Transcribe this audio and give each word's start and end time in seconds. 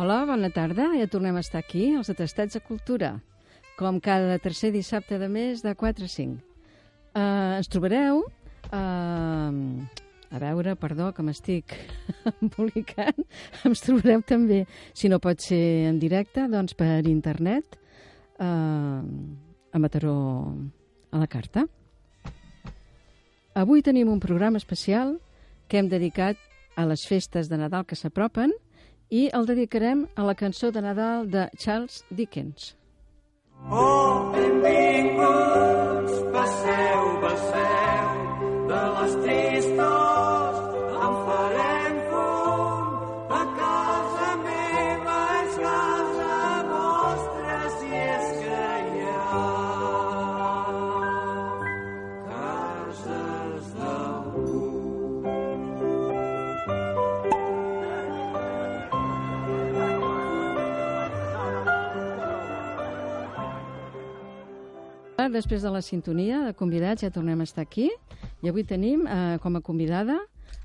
Hola, 0.00 0.22
bona 0.24 0.48
tarda. 0.48 0.86
Ja 0.96 1.04
tornem 1.12 1.36
a 1.36 1.42
estar 1.44 1.58
aquí, 1.60 1.90
als 1.92 2.08
Atestats 2.08 2.56
de 2.56 2.60
Cultura, 2.64 3.10
com 3.76 3.98
cada 4.00 4.38
tercer 4.40 4.70
dissabte 4.72 5.18
de 5.20 5.26
mes 5.28 5.60
de 5.60 5.74
4 5.76 6.06
a 6.06 6.08
5. 6.08 6.38
Uh, 7.12 7.58
ens 7.58 7.68
trobareu... 7.68 8.22
Uh, 8.72 9.84
a 10.32 10.40
veure, 10.40 10.72
perdó, 10.80 11.10
que 11.12 11.24
m'estic 11.26 11.74
embolicant. 12.40 13.26
Ens 13.68 13.84
trobareu 13.84 14.24
també, 14.24 14.62
si 14.96 15.10
no 15.12 15.20
pot 15.20 15.44
ser 15.44 15.90
en 15.90 16.00
directe, 16.00 16.46
doncs 16.48 16.78
per 16.80 17.02
internet, 17.04 17.76
uh, 18.40 19.04
a 19.04 19.82
Mataró 19.84 20.16
a 21.12 21.20
la 21.20 21.28
carta. 21.28 21.66
Avui 23.52 23.84
tenim 23.84 24.08
un 24.08 24.24
programa 24.24 24.64
especial 24.64 25.18
que 25.68 25.76
hem 25.76 25.92
dedicat 25.92 26.40
a 26.72 26.88
les 26.88 27.04
festes 27.04 27.52
de 27.52 27.60
Nadal 27.60 27.84
que 27.84 28.00
s'apropen 28.00 28.56
i 29.10 29.28
el 29.34 29.46
dedicarem 29.46 30.06
a 30.14 30.24
la 30.24 30.34
cançó 30.34 30.70
de 30.70 30.82
Nadal 30.82 31.28
de 31.30 31.48
Charles 31.58 32.04
Dickens. 32.10 32.76
Oh, 33.70 34.30
benvinguts, 34.32 36.16
passeu, 36.32 37.10
passeu, 37.26 38.16
de 38.70 38.80
les 38.96 39.20
tristos 39.26 40.19
Després 65.30 65.62
de 65.62 65.70
la 65.70 65.78
sintonia 65.78 66.40
de 66.42 66.54
convidats 66.58 67.04
ja 67.04 67.10
tornem 67.14 67.38
a 67.38 67.44
estar 67.46 67.62
aquí 67.62 67.86
i 68.42 68.48
avui 68.50 68.64
tenim 68.66 69.04
eh, 69.06 69.38
com 69.38 69.54
a 69.54 69.60
convidada 69.62 70.16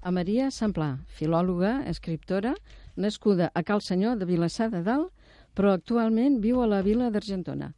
a 0.01 0.09
Maria 0.09 0.47
Samplà, 0.49 0.95
filòloga, 1.19 1.83
escriptora, 1.91 2.55
nascuda 2.97 3.51
a 3.53 3.61
Cal 3.61 3.83
Senyor 3.85 4.17
de 4.17 4.25
Vilassar 4.25 4.71
de 4.73 4.81
Dalt, 4.81 5.11
però 5.53 5.75
actualment 5.75 6.39
viu 6.41 6.63
a 6.63 6.69
la 6.71 6.81
vila 6.81 7.11
d'Argentona. 7.13 7.69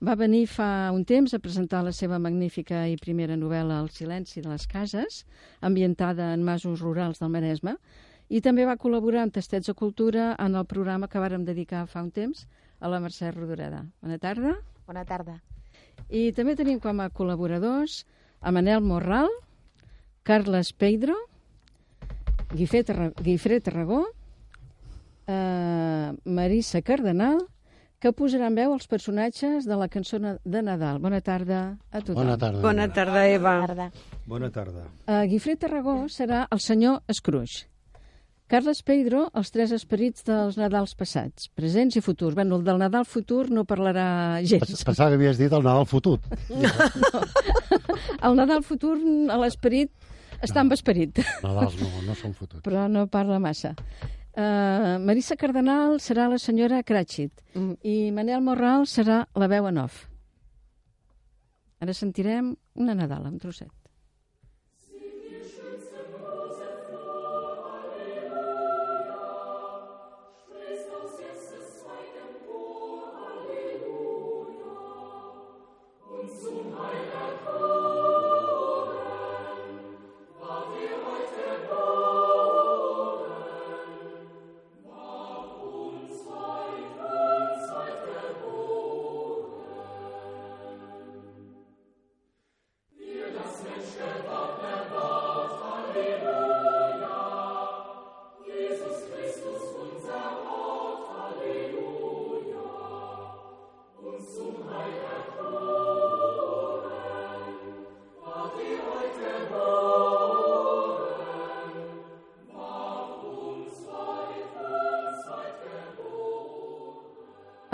Va 0.00 0.16
venir 0.16 0.46
fa 0.48 0.88
un 0.96 1.04
temps 1.04 1.36
a 1.36 1.42
presentar 1.44 1.82
la 1.84 1.92
seva 1.92 2.18
magnífica 2.18 2.86
i 2.88 2.96
primera 2.96 3.36
novel·la 3.36 3.82
El 3.84 3.92
silenci 3.92 4.40
de 4.40 4.48
les 4.48 4.64
cases, 4.66 5.26
ambientada 5.60 6.32
en 6.32 6.44
masos 6.46 6.80
rurals 6.80 7.20
del 7.20 7.34
Maresme, 7.36 7.76
i 8.30 8.40
també 8.40 8.64
va 8.64 8.80
col·laborar 8.80 9.26
en 9.26 9.36
Tastets 9.36 9.68
de 9.68 9.76
Cultura 9.76 10.32
en 10.40 10.56
el 10.56 10.64
programa 10.64 11.08
que 11.08 11.20
vàrem 11.20 11.44
dedicar 11.44 11.84
fa 11.84 12.00
un 12.00 12.10
temps 12.10 12.46
a 12.80 12.88
la 12.88 13.04
Mercè 13.04 13.28
Rodoreda. 13.36 13.84
Bona 14.00 14.16
tarda. 14.16 14.56
Bona 14.88 15.04
tarda. 15.04 15.40
I 16.08 16.30
també 16.32 16.56
tenim 16.56 16.80
com 16.80 17.00
a 17.00 17.10
col·laboradors 17.10 18.04
a 18.40 18.52
Manel 18.54 18.80
Morral, 18.80 19.28
Carles 20.24 20.72
Peidro, 20.72 21.16
Guifré, 22.54 22.82
Tarra 22.84 23.10
Guifré 23.20 23.60
Tarragó, 23.60 24.04
eh, 25.26 26.12
Marissa 26.24 26.82
Cardenal, 26.82 27.40
que 28.00 28.12
posaran 28.16 28.56
veu 28.56 28.72
als 28.72 28.88
personatges 28.88 29.66
de 29.68 29.76
la 29.76 29.86
cançó 29.92 30.18
de 30.18 30.62
Nadal. 30.64 30.98
Bona 31.04 31.20
tarda 31.20 31.76
a 31.92 32.00
tothom. 32.00 32.24
Bona 32.24 32.38
tarda. 32.40 32.62
Bona 32.64 32.88
tarda, 32.88 33.26
Eva. 33.28 33.54
Bona 33.60 33.66
tarda. 33.68 33.90
Bona 34.26 34.50
tarda. 34.50 34.86
Uh, 35.04 35.24
Guifré 35.28 35.56
Tarragó 35.60 36.06
serà 36.08 36.46
el 36.50 36.64
senyor 36.64 37.02
Scrooge. 37.12 37.69
Carles 38.50 38.80
Peidro, 38.82 39.28
els 39.38 39.52
tres 39.54 39.70
esperits 39.76 40.24
dels 40.26 40.56
Nadals 40.58 40.96
passats, 40.98 41.46
presents 41.54 41.94
i 41.94 42.02
futurs. 42.02 42.34
Bueno, 42.34 42.56
el 42.58 42.64
del 42.66 42.80
Nadal 42.82 43.04
futur 43.06 43.44
no 43.54 43.62
parlarà 43.68 44.40
gens. 44.42 44.82
Pensava 44.82 45.12
que 45.12 45.18
havies 45.20 45.38
dit 45.38 45.52
el 45.54 45.62
Nadal 45.62 45.86
fotut. 45.86 46.24
El 48.20 48.34
Nadal 48.36 48.60
futur, 48.66 48.96
l'esperit, 49.40 49.88
està 50.44 50.60
amb 50.60 50.74
esperit, 50.74 51.22
Nadals 51.44 51.78
no, 51.80 51.88
no 52.04 52.14
són 52.18 52.34
fotuts. 52.36 52.60
però 52.66 52.82
no 52.90 53.06
parla 53.08 53.38
massa. 53.40 53.70
Uh, 54.30 54.98
Marissa 55.02 55.36
Cardenal 55.40 55.96
serà 56.00 56.26
la 56.30 56.38
senyora 56.38 56.82
Cratchit 56.86 57.32
Mm. 57.54 57.72
i 57.82 57.94
Manel 58.14 58.40
Morral 58.46 58.84
serà 58.86 59.24
la 59.34 59.48
veu 59.50 59.66
en 59.66 59.78
off. 59.82 60.04
Ara 61.82 61.94
sentirem 61.96 62.52
una 62.78 62.94
Nadala, 62.94 63.28
un 63.32 63.38
trosset. 63.42 63.70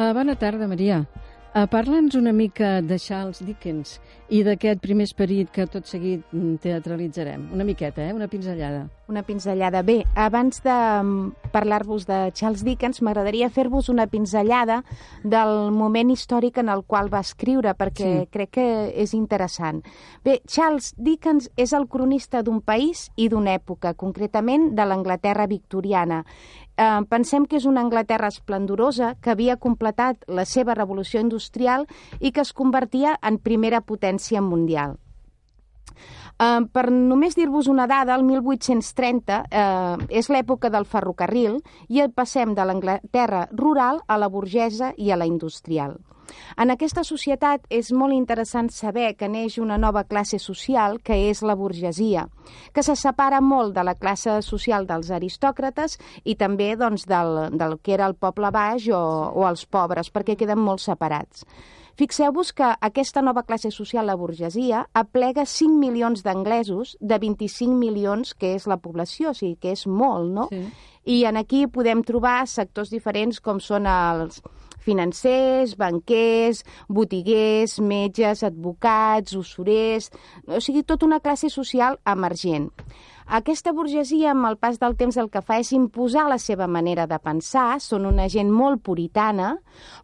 Uh, 0.06 0.12
bona 0.14 0.36
tarda, 0.38 0.68
Maria. 0.68 1.00
Uh, 1.56 1.64
Parla'ns 1.72 2.14
una 2.14 2.32
mica 2.36 2.82
de 2.84 2.98
Charles 3.00 3.40
Dickens 3.40 3.94
i 4.28 4.42
d'aquest 4.44 4.78
primer 4.84 5.06
esperit 5.08 5.48
que 5.54 5.64
tot 5.66 5.86
seguit 5.88 6.20
mm, 6.34 6.58
teatralitzarem. 6.60 7.46
Una 7.56 7.64
miqueta, 7.64 8.04
eh? 8.04 8.12
Una 8.12 8.28
pinzellada. 8.28 8.82
Una 9.08 9.22
pinzellada. 9.24 9.80
Bé, 9.86 10.02
abans 10.14 10.60
de 10.62 10.74
mm, 10.74 11.50
parlar-vos 11.54 12.04
de 12.06 12.18
Charles 12.36 12.62
Dickens, 12.66 13.00
m'agradaria 13.00 13.48
fer-vos 13.48 13.88
una 13.88 14.06
pinzellada 14.06 14.82
del 15.24 15.72
moment 15.72 16.12
històric 16.12 16.58
en 16.60 16.68
el 16.68 16.84
qual 16.84 17.08
va 17.12 17.22
escriure, 17.24 17.72
perquè 17.74 18.04
Sí. 18.04 18.18
sí. 18.20 18.28
crec 18.30 18.50
que 18.58 18.68
és 18.94 19.14
interessant. 19.14 19.80
Bé, 20.22 20.42
Charles 20.46 20.92
Dickens 20.98 21.48
és 21.56 21.72
el 21.72 21.88
cronista 21.88 22.42
d'un 22.42 22.60
país 22.60 23.08
i 23.16 23.30
d'una 23.32 23.56
època, 23.56 23.94
concretament 23.94 24.74
de 24.76 24.84
l'Anglaterra 24.84 25.46
victoriana. 25.46 26.26
Eh, 26.76 27.02
pensem 27.08 27.46
que 27.48 27.56
és 27.56 27.64
una 27.64 27.80
Anglaterra 27.80 28.28
esplendorosa 28.28 29.14
que 29.24 29.32
havia 29.32 29.56
completat 29.56 30.26
la 30.28 30.44
seva 30.44 30.74
revolució 30.76 31.22
industrial 31.24 31.86
i 32.20 32.32
que 32.32 32.44
es 32.44 32.52
convertia 32.52 33.16
en 33.22 33.38
primera 33.40 33.80
potència 33.80 34.42
mundial. 34.44 34.98
Uh, 36.36 36.66
per 36.68 36.90
només 36.92 37.32
dir-vos 37.32 37.64
una 37.72 37.86
dada, 37.88 38.12
el 38.12 38.26
1830 38.28 39.38
uh, 39.40 40.02
és 40.12 40.28
l'època 40.28 40.68
del 40.68 40.84
ferrocarril 40.84 41.62
i 41.88 42.04
passem 42.12 42.52
de 42.52 42.66
l'Anglaterra 42.68 43.46
rural 43.56 44.02
a 44.06 44.18
la 44.20 44.28
burgesa 44.28 44.92
i 45.00 45.08
a 45.10 45.16
la 45.16 45.24
industrial. 45.24 45.96
En 46.56 46.72
aquesta 46.72 47.04
societat 47.04 47.66
és 47.70 47.92
molt 47.92 48.16
interessant 48.16 48.70
saber 48.72 49.12
que 49.16 49.28
neix 49.28 49.58
una 49.62 49.78
nova 49.78 50.04
classe 50.08 50.40
social, 50.42 50.98
que 51.04 51.18
és 51.30 51.42
la 51.42 51.56
burgesia, 51.58 52.26
que 52.72 52.84
se 52.86 52.96
separa 52.96 53.40
molt 53.40 53.74
de 53.76 53.84
la 53.86 53.94
classe 53.94 54.40
social 54.42 54.86
dels 54.88 55.10
aristòcrates 55.10 55.98
i 56.24 56.36
també 56.36 56.74
doncs, 56.76 57.06
del, 57.06 57.56
del 57.56 57.78
que 57.82 57.96
era 57.96 58.08
el 58.10 58.16
poble 58.16 58.50
baix 58.50 58.88
o, 58.88 59.02
o 59.34 59.48
els 59.48 59.66
pobres, 59.66 60.12
perquè 60.12 60.36
queden 60.36 60.62
molt 60.62 60.84
separats. 60.84 61.44
Fixeu-vos 61.96 62.50
que 62.52 62.66
aquesta 62.84 63.22
nova 63.24 63.42
classe 63.48 63.70
social, 63.72 64.04
la 64.04 64.18
burgesia, 64.20 64.82
aplega 64.92 65.46
5 65.48 65.78
milions 65.80 66.20
d'anglesos 66.26 66.92
de 67.00 67.16
25 67.22 67.72
milions, 67.72 68.34
que 68.36 68.52
és 68.58 68.66
la 68.68 68.76
població, 68.76 69.32
o 69.32 69.38
sigui 69.38 69.56
que 69.56 69.72
és 69.72 69.86
molt, 69.88 70.28
no? 70.28 70.44
Sí. 70.52 70.60
I 71.16 71.22
en 71.30 71.40
aquí 71.40 71.64
podem 71.72 72.02
trobar 72.04 72.42
sectors 72.50 72.92
diferents 72.92 73.40
com 73.40 73.62
són 73.64 73.88
els 73.88 74.42
financers, 74.86 75.74
banquers, 75.76 76.62
botiguers, 76.88 77.80
metges, 77.82 78.46
advocats, 78.46 79.36
usurers... 79.36 80.10
O 80.46 80.62
sigui, 80.62 80.86
tota 80.86 81.08
una 81.08 81.20
classe 81.20 81.50
social 81.50 81.98
emergent. 82.06 82.70
Aquesta 83.26 83.72
burgesia, 83.74 84.30
amb 84.30 84.46
el 84.46 84.54
pas 84.62 84.78
del 84.78 84.94
temps, 84.94 85.16
el 85.18 85.32
que 85.34 85.42
fa 85.42 85.58
és 85.58 85.72
imposar 85.74 86.28
la 86.30 86.38
seva 86.38 86.68
manera 86.70 87.08
de 87.10 87.18
pensar. 87.18 87.80
Són 87.82 88.06
una 88.06 88.28
gent 88.30 88.52
molt 88.54 88.84
puritana, 88.86 89.56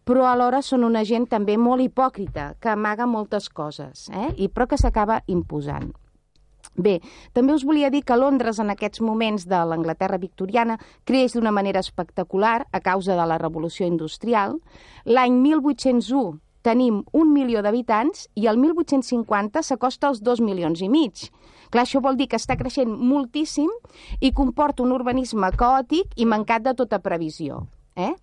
però 0.03 0.27
alhora 0.27 0.59
són 0.61 0.83
una 0.83 1.05
gent 1.07 1.29
també 1.31 1.55
molt 1.55 1.85
hipòcrita, 1.85 2.51
que 2.59 2.73
amaga 2.75 3.07
moltes 3.07 3.47
coses, 3.47 4.09
eh? 4.11 4.33
I, 4.35 4.51
però 4.51 4.67
que 4.67 4.81
s'acaba 4.81 5.21
imposant. 5.31 5.93
Bé, 6.75 6.99
també 7.33 7.53
us 7.53 7.65
volia 7.65 7.91
dir 7.93 8.01
que 8.01 8.17
Londres 8.17 8.59
en 8.59 8.71
aquests 8.73 9.01
moments 9.01 9.45
de 9.45 9.59
l'Anglaterra 9.69 10.17
victoriana 10.17 10.79
creix 11.05 11.35
d'una 11.35 11.51
manera 11.53 11.83
espectacular 11.85 12.65
a 12.71 12.81
causa 12.81 13.15
de 13.15 13.27
la 13.29 13.37
revolució 13.37 13.85
industrial. 13.85 14.57
L'any 15.05 15.37
1801 15.43 16.39
tenim 16.63 17.03
un 17.11 17.33
milió 17.35 17.61
d'habitants 17.61 18.25
i 18.39 18.47
el 18.47 18.57
1850 18.57 19.61
s'acosta 19.61 20.09
als 20.09 20.23
dos 20.23 20.41
milions 20.41 20.81
i 20.81 20.89
mig. 20.89 21.27
Clar, 21.69 21.83
això 21.83 22.01
vol 22.01 22.17
dir 22.17 22.29
que 22.31 22.39
està 22.39 22.57
creixent 22.57 22.89
moltíssim 22.89 23.69
i 24.21 24.31
comporta 24.31 24.83
un 24.83 24.95
urbanisme 24.95 25.51
caòtic 25.59 26.15
i 26.15 26.25
mancat 26.25 26.65
de 26.65 26.73
tota 26.73 27.01
previsió. 27.03 27.67
Eh? 27.95 28.13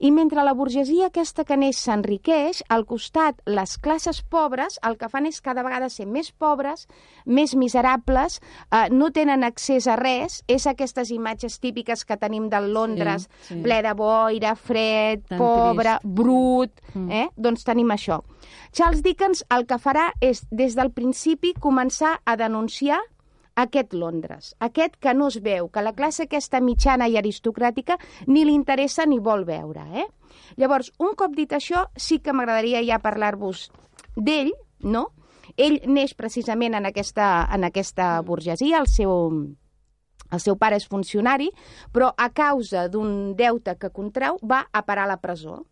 I 0.00 0.10
mentre 0.10 0.42
la 0.42 0.54
burgesia 0.58 1.06
aquesta 1.06 1.44
que 1.46 1.56
neix 1.56 1.78
s'enriqueix, 1.78 2.64
al 2.68 2.82
costat 2.84 3.38
les 3.46 3.76
classes 3.78 4.22
pobres 4.22 4.78
el 4.82 4.96
que 4.98 5.08
fan 5.08 5.26
és 5.28 5.38
cada 5.40 5.62
vegada 5.62 5.88
ser 5.88 6.06
més 6.10 6.32
pobres, 6.32 6.88
més 7.26 7.54
miserables, 7.54 8.40
eh, 8.72 8.88
no 8.90 9.10
tenen 9.14 9.44
accés 9.46 9.86
a 9.86 9.94
res, 10.00 10.42
és 10.48 10.66
aquestes 10.66 11.10
imatges 11.14 11.60
típiques 11.60 12.04
que 12.04 12.16
tenim 12.16 12.48
del 12.50 12.72
Londres, 12.74 13.28
Sí, 13.42 13.54
sí. 13.54 13.60
ple 13.62 13.82
de 13.86 13.92
boira, 13.94 14.56
fred, 14.56 15.22
Tan 15.28 15.38
pobre, 15.38 15.98
trist. 16.00 16.04
brut, 16.04 16.70
Mm. 16.94 17.10
eh? 17.10 17.28
doncs 17.36 17.62
tenim 17.64 17.88
això. 17.94 18.22
Charles 18.72 19.02
Dickens 19.02 19.44
el 19.50 19.66
que 19.66 19.78
farà 19.78 20.12
és, 20.20 20.42
des 20.50 20.74
del 20.74 20.90
principi, 20.90 21.54
començar 21.54 22.18
a 22.24 22.36
denunciar 22.36 22.98
aquest 23.56 23.94
Londres, 23.94 24.54
aquest 24.58 24.96
que 25.00 25.14
no 25.14 25.28
es 25.28 25.40
veu, 25.42 25.68
que 25.68 25.82
la 25.82 25.94
classe 25.96 26.24
aquesta 26.24 26.60
mitjana 26.60 27.08
i 27.08 27.16
aristocràtica 27.18 27.98
ni 28.26 28.44
li 28.44 28.54
interessa 28.54 29.06
ni 29.06 29.18
vol 29.18 29.44
veure. 29.44 29.84
Eh? 30.02 30.06
Llavors, 30.56 30.92
un 30.98 31.14
cop 31.18 31.34
dit 31.36 31.52
això, 31.52 31.86
sí 31.96 32.20
que 32.20 32.32
m'agradaria 32.32 32.82
ja 32.86 33.00
parlar-vos 33.02 33.68
d'ell, 34.16 34.52
no? 34.80 35.10
Ell 35.56 35.80
neix 35.86 36.14
precisament 36.14 36.76
en 36.78 36.86
aquesta, 36.86 37.48
en 37.52 37.66
aquesta 37.66 38.20
burgesia, 38.22 38.78
el 38.78 38.86
seu, 38.86 39.32
el 40.30 40.40
seu 40.40 40.56
pare 40.56 40.78
és 40.78 40.86
funcionari, 40.86 41.50
però 41.92 42.12
a 42.16 42.30
causa 42.30 42.86
d'un 42.88 43.34
deute 43.36 43.76
que 43.78 43.90
contrau 43.90 44.38
va 44.42 44.66
a 44.70 44.84
parar 44.86 45.08
a 45.08 45.14
la 45.14 45.20
presó. 45.20 45.64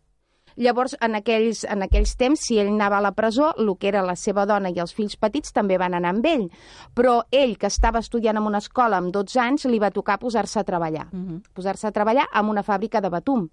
Llavors, 0.59 0.97
en 0.99 1.15
aquells, 1.15 1.63
en 1.63 1.85
aquells 1.85 2.15
temps, 2.19 2.41
si 2.43 2.59
ell 2.59 2.73
anava 2.73 2.99
a 2.99 3.05
la 3.05 3.13
presó, 3.15 3.53
el 3.57 3.71
que 3.79 3.87
era 3.87 4.03
la 4.03 4.17
seva 4.19 4.45
dona 4.49 4.73
i 4.73 4.81
els 4.83 4.93
fills 4.95 5.15
petits 5.15 5.55
també 5.55 5.77
van 5.79 5.95
anar 5.95 6.11
amb 6.11 6.25
ell. 6.27 6.49
Però 6.95 7.21
ell, 7.31 7.55
que 7.57 7.71
estava 7.71 8.03
estudiant 8.03 8.37
en 8.37 8.49
una 8.49 8.59
escola 8.59 8.99
amb 8.99 9.13
12 9.15 9.39
anys, 9.39 9.65
li 9.71 9.79
va 9.79 9.93
tocar 9.95 10.19
posar-se 10.19 10.59
a 10.59 10.67
treballar. 10.67 11.07
Mhm. 11.11 11.41
Posar-se 11.55 11.87
a 11.87 11.95
treballar 11.95 12.27
en 12.33 12.49
una 12.49 12.63
fàbrica 12.63 13.01
de 13.01 13.09
batum, 13.09 13.47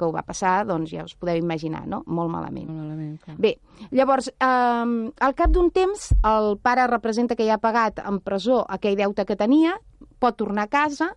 que 0.00 0.06
ho 0.06 0.12
va 0.12 0.24
passar, 0.24 0.64
doncs 0.66 0.90
ja 0.94 1.04
us 1.04 1.14
podeu 1.14 1.36
imaginar, 1.36 1.86
no? 1.86 2.02
Molt 2.06 2.32
malament. 2.32 2.70
Molt 2.70 2.80
malament, 2.80 3.18
clar. 3.20 3.36
Bé, 3.36 3.58
llavors, 3.90 4.30
eh, 4.32 5.12
al 5.20 5.34
cap 5.36 5.50
d'un 5.50 5.70
temps, 5.70 6.14
el 6.24 6.56
pare 6.62 6.86
representa 6.86 7.36
que 7.36 7.44
ja 7.44 7.58
ha 7.58 7.58
pagat 7.58 8.00
en 8.00 8.20
presó 8.24 8.64
aquell 8.68 8.96
deute 8.96 9.26
que 9.26 9.36
tenia, 9.36 9.76
pot 10.18 10.36
tornar 10.40 10.64
a 10.64 10.72
casa 10.72 11.16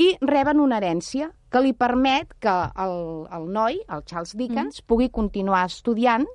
i 0.00 0.12
reben 0.20 0.60
una 0.60 0.78
herència 0.80 1.30
que 1.52 1.60
li 1.60 1.74
permet 1.76 2.32
que 2.40 2.54
el, 2.84 2.96
el 3.32 3.48
noi, 3.52 3.78
el 3.88 4.04
Charles 4.08 4.36
Dickens, 4.36 4.80
mm. 4.80 4.86
pugui 4.88 5.10
continuar 5.12 5.66
estudiant 5.68 6.26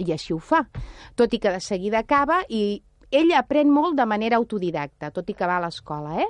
i 0.00 0.10
així 0.12 0.34
ho 0.34 0.40
fa. 0.42 0.64
Tot 1.14 1.34
i 1.34 1.40
que 1.40 1.52
de 1.54 1.60
seguida 1.62 2.00
acaba 2.02 2.40
i 2.48 2.82
ell 3.14 3.30
aprèn 3.38 3.70
molt 3.70 3.94
de 3.96 4.04
manera 4.10 4.36
autodidacta, 4.40 5.12
tot 5.14 5.28
i 5.30 5.34
que 5.38 5.46
va 5.46 5.60
a 5.60 5.62
l'escola, 5.64 6.16
eh? 6.20 6.26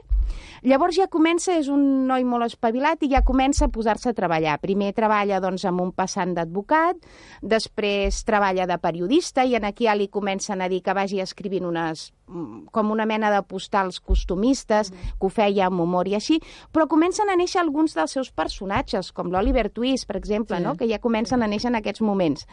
Llavors 0.64 0.96
ja 0.96 1.06
comença, 1.12 1.52
és 1.60 1.68
un 1.68 2.06
noi 2.08 2.24
molt 2.24 2.46
espavilat 2.46 3.02
i 3.04 3.10
ja 3.12 3.20
comença 3.24 3.66
a 3.66 3.72
posar-se 3.72 4.10
a 4.10 4.16
treballar. 4.16 4.56
Primer 4.62 4.92
treballa 4.96 5.40
doncs, 5.40 5.64
amb 5.68 5.82
un 5.84 5.92
passant 5.92 6.32
d'advocat, 6.36 6.96
després 7.42 8.22
treballa 8.24 8.66
de 8.66 8.78
periodista 8.80 9.44
i 9.44 9.54
en 9.58 9.64
aquí 9.68 9.84
ja 9.88 9.94
li 9.94 10.08
comencen 10.08 10.62
a 10.64 10.68
dir 10.72 10.80
que 10.82 10.94
vagi 10.96 11.20
escrivint 11.20 11.66
unes, 11.68 12.12
mm, 12.28 12.66
com 12.72 12.90
una 12.90 13.06
mena 13.06 13.30
de 13.30 13.42
postals 13.42 14.00
costumistes, 14.00 14.90
que 14.90 15.26
ho 15.26 15.28
feia 15.28 15.66
amb 15.66 15.80
humor 15.80 16.08
i 16.08 16.14
així, 16.14 16.40
però 16.72 16.88
comencen 16.88 17.28
a 17.28 17.36
néixer 17.36 17.60
alguns 17.60 17.94
dels 17.94 18.10
seus 18.16 18.30
personatges, 18.32 19.12
com 19.12 19.30
l'Oliver 19.30 19.70
Twist, 19.70 20.06
per 20.06 20.16
exemple, 20.16 20.56
Sí. 20.56 20.62
no? 20.62 20.76
que 20.76 20.88
ja 20.88 20.98
comencen 20.98 21.42
a 21.42 21.46
néixer 21.46 21.68
en 21.68 21.76
aquests 21.76 22.00
moments. 22.00 22.46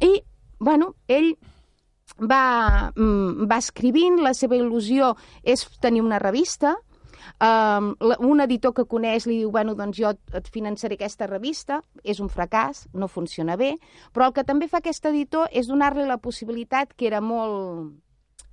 I, 0.00 0.22
bueno, 0.58 0.94
ell 1.08 1.36
va, 2.20 2.92
mm, 2.96 3.46
va 3.50 3.58
escrivint, 3.58 4.20
la 4.20 4.34
seva 4.34 4.56
il·lusió 4.56 5.14
és 5.42 5.66
tenir 5.80 6.02
una 6.02 6.18
revista, 6.18 6.76
Um, 7.40 7.94
la- 8.00 8.16
un 8.20 8.40
editor 8.40 8.72
que 8.74 8.84
coneix 8.84 9.26
li 9.26 9.38
diu, 9.38 9.50
bueno, 9.50 9.74
doncs 9.74 9.96
jo 9.96 10.10
et 10.10 10.48
finançaré 10.50 10.94
aquesta 10.94 11.26
revista, 11.26 11.80
és 12.04 12.20
un 12.20 12.28
fracàs, 12.28 12.88
no 12.94 13.08
funciona 13.08 13.56
bé, 13.56 13.76
però 14.12 14.26
el 14.26 14.32
que 14.32 14.44
també 14.44 14.68
fa 14.68 14.78
aquest 14.78 15.06
editor 15.06 15.48
és 15.50 15.66
donar-li 15.66 16.04
la 16.06 16.18
possibilitat, 16.18 16.92
que 16.94 17.06
era 17.06 17.20
molt, 17.20 17.94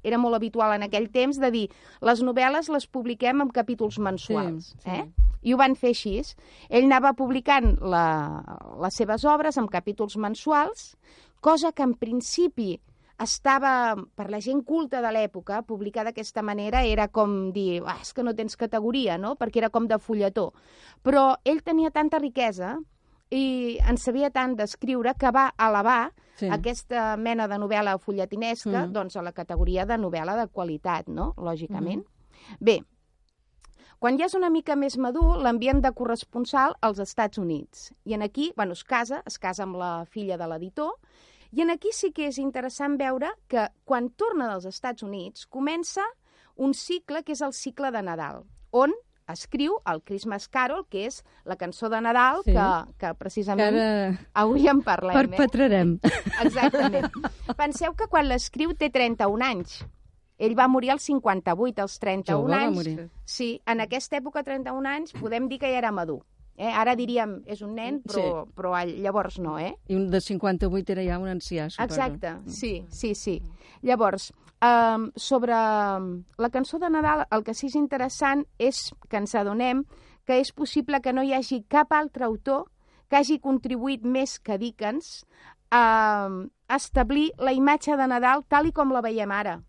era 0.04 0.18
molt 0.18 0.36
habitual 0.36 0.74
en 0.74 0.84
aquell 0.84 1.10
temps, 1.12 1.38
de 1.38 1.52
dir, 1.52 1.70
les 2.02 2.22
novel·les 2.24 2.70
les 2.70 2.88
publiquem 2.88 3.42
en 3.42 3.50
capítols 3.50 4.00
mensuals. 4.00 4.72
Sí, 4.78 4.78
sí. 4.84 4.90
Eh? 4.90 5.06
I 5.44 5.54
ho 5.54 5.58
van 5.58 5.76
fer 5.76 5.90
així. 5.90 6.22
Ell 6.70 6.86
anava 6.86 7.14
publicant 7.14 7.76
la, 7.82 8.44
les 8.82 8.96
seves 8.96 9.26
obres 9.26 9.58
en 9.58 9.68
capítols 9.68 10.16
mensuals, 10.18 10.96
cosa 11.42 11.72
que 11.74 11.84
en 11.84 11.94
principi 11.94 12.80
estava, 13.20 13.96
per 14.16 14.30
la 14.32 14.40
gent 14.40 14.62
culta 14.66 15.02
de 15.02 15.12
l'època, 15.12 15.62
publicar 15.68 16.06
d'aquesta 16.08 16.42
manera 16.42 16.84
era 16.86 17.08
com 17.08 17.52
dir, 17.52 17.82
ah, 17.86 17.98
és 18.02 18.14
que 18.14 18.24
no 18.24 18.34
tens 18.36 18.56
categoria, 18.56 19.18
no? 19.18 19.36
Perquè 19.36 19.58
era 19.64 19.70
com 19.70 19.88
de 19.88 19.98
fulletó. 20.00 20.54
Però 21.04 21.36
ell 21.44 21.62
tenia 21.64 21.92
tanta 21.92 22.20
riquesa 22.20 22.78
i 23.30 23.78
en 23.86 23.98
sabia 23.98 24.32
tant 24.32 24.56
d'escriure 24.56 25.14
que 25.20 25.32
va 25.32 25.54
elevar 25.60 26.14
Sí. 26.40 26.48
aquesta 26.50 27.18
mena 27.18 27.48
de 27.48 27.58
novel·la 27.60 27.98
fulletinesca 28.00 28.88
Mm. 28.88 28.94
doncs, 28.94 29.16
a 29.18 29.22
la 29.22 29.34
categoria 29.34 29.86
de 29.86 29.98
novel·la 29.98 30.38
de 30.38 30.48
qualitat, 30.48 31.08
no? 31.08 31.34
Lògicament. 31.38 32.06
Bé, 32.60 32.80
quan 34.00 34.18
ja 34.18 34.26
és 34.26 34.34
una 34.34 34.50
mica 34.50 34.78
més 34.78 34.98
madur, 34.98 35.38
l'envien 35.44 35.82
de 35.82 35.92
corresponsal 35.92 36.76
als 36.82 37.00
Estats 37.00 37.38
Units. 37.38 37.94
I 38.06 38.14
en 38.14 38.22
aquí, 38.22 38.54
bueno, 38.56 38.72
es 38.72 38.84
casa, 38.86 39.22
es 39.26 39.38
casa 39.38 39.64
amb 39.64 39.76
la 39.76 40.06
filla 40.06 40.38
de 40.38 40.48
l'editor, 40.48 40.94
i 41.52 41.62
en 41.62 41.70
aquí 41.74 41.90
sí 41.94 42.12
que 42.14 42.28
és 42.30 42.38
interessant 42.38 42.98
veure 43.00 43.32
que 43.48 43.68
quan 43.86 44.10
torna 44.10 44.48
dels 44.52 44.66
Estats 44.70 45.04
Units 45.04 45.46
comença 45.48 46.04
un 46.56 46.74
cicle 46.74 47.24
que 47.24 47.32
és 47.34 47.42
el 47.42 47.54
cicle 47.54 47.92
de 47.92 48.02
Nadal, 48.04 48.44
on 48.72 48.92
escriu 49.30 49.76
el 49.86 50.02
Christmas 50.02 50.48
Carol, 50.50 50.88
que 50.90 51.06
és 51.06 51.24
la 51.46 51.56
cançó 51.56 51.88
de 51.90 52.00
Nadal 52.02 52.42
Sí. 52.44 52.52
que, 52.52 52.66
que 52.98 53.08
Que 53.08 53.14
precisament 53.16 53.76
ara 53.78 54.20
avui 54.34 54.68
en 54.68 54.82
parlem. 54.82 55.16
Eh? 55.16 55.28
perpetrarem. 55.38 56.00
Exactament. 56.44 57.12
Penseu 57.58 57.94
que 57.96 58.08
quan 58.08 58.28
l'escriu 58.28 58.74
té 58.74 58.90
31 58.90 59.42
anys. 59.46 59.86
Ell 60.40 60.56
va 60.58 60.68
morir 60.72 60.92
als 60.92 61.04
58, 61.04 61.82
als 61.82 62.00
31 62.00 62.42
Jove 62.48 62.56
anys. 62.56 62.76
morir. 62.76 63.10
Sí, 63.26 63.62
en 63.68 63.82
aquesta 63.82 64.18
època, 64.18 64.42
31 64.44 64.86
anys, 64.88 65.14
podem 65.14 65.48
dir 65.50 65.60
que 65.60 65.68
ja 65.72 65.78
era 65.78 65.92
madur. 65.92 66.22
Eh? 66.60 66.74
Ara 66.76 66.92
diríem, 67.00 67.38
és 67.48 67.62
un 67.64 67.78
nen, 67.78 68.02
però, 68.04 68.24
sí. 68.44 68.54
però 68.58 68.74
llavors 68.90 69.38
no, 69.40 69.56
eh? 69.64 69.72
I 69.88 69.96
un 69.96 70.10
de 70.12 70.20
58 70.20 70.92
era 70.92 71.06
ja 71.08 71.20
un 71.22 71.30
ancià, 71.32 71.70
suposo. 71.72 71.88
Exacte, 71.88 72.34
sí, 72.52 72.74
sí, 72.92 73.14
sí. 73.16 73.38
Llavors, 73.82 74.34
um, 74.60 75.08
sobre 75.16 75.56
la 75.56 76.50
cançó 76.52 76.80
de 76.80 76.90
Nadal, 76.92 77.24
el 77.32 77.46
que 77.48 77.56
sí 77.56 77.70
és 77.72 77.78
interessant 77.80 78.44
és 78.60 78.90
que 79.08 79.22
ens 79.22 79.38
adonem 79.40 79.86
que 80.28 80.42
és 80.44 80.52
possible 80.52 81.00
que 81.02 81.16
no 81.16 81.24
hi 81.24 81.32
hagi 81.34 81.64
cap 81.72 81.96
altre 81.96 82.28
autor 82.28 82.68
que 83.10 83.18
hagi 83.18 83.40
contribuït 83.40 84.04
més 84.04 84.36
que 84.44 84.60
Dickens 84.62 85.24
a 85.72 86.28
establir 86.76 87.32
la 87.40 87.56
imatge 87.56 87.96
de 87.98 88.08
Nadal 88.12 88.44
tal 88.52 88.68
i 88.68 88.76
com 88.76 88.92
la 88.94 89.02
veiem 89.06 89.32
ara. 89.32 89.62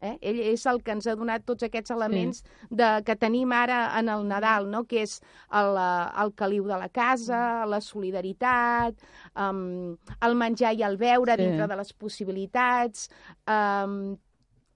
Eh? 0.00 0.16
Ell 0.22 0.38
és 0.54 0.62
el 0.66 0.78
que 0.82 0.94
ens 0.94 1.06
ha 1.06 1.14
donat 1.14 1.44
tots 1.44 1.62
aquests 1.66 1.90
elements 1.92 2.42
de, 2.70 2.88
que 3.04 3.16
tenim 3.20 3.52
ara 3.52 3.82
en 3.98 4.08
el 4.08 4.22
Nadal, 4.28 4.70
no? 4.72 4.84
que 4.88 5.02
és 5.02 5.18
el, 5.52 5.76
eh, 5.76 6.22
el 6.22 6.32
caliu 6.34 6.64
de 6.64 6.78
la 6.80 6.88
casa, 6.88 7.66
la 7.68 7.82
solidaritat, 7.84 8.96
um, 9.36 9.96
el 10.24 10.34
menjar 10.40 10.72
i 10.74 10.82
el 10.82 10.96
beure 10.96 11.36
Sí. 11.36 11.42
dintre 11.44 11.66
de 11.68 11.76
les 11.76 11.92
possibilitats, 11.92 13.10
um, 13.46 14.16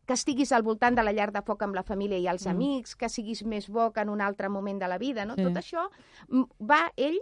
que 0.06 0.12
estiguis 0.12 0.52
al 0.52 0.62
voltant 0.62 0.94
de 0.94 1.02
la 1.02 1.12
llar 1.16 1.30
de 1.32 1.40
foc 1.40 1.62
amb 1.64 1.74
la 1.74 1.82
família 1.82 2.18
i 2.18 2.26
els 2.28 2.44
Mm. 2.44 2.50
amics, 2.50 2.94
que 2.94 3.08
siguis 3.08 3.42
més 3.46 3.70
bo 3.70 3.90
que 3.92 4.00
en 4.02 4.10
un 4.10 4.20
altre 4.20 4.50
moment 4.50 4.78
de 4.78 4.88
la 4.88 4.98
vida. 4.98 5.24
No? 5.24 5.34
Sí. 5.34 5.42
Tot 5.42 5.54
això 5.56 5.88
mm, 6.28 6.44
va 6.60 6.92
ell 6.96 7.16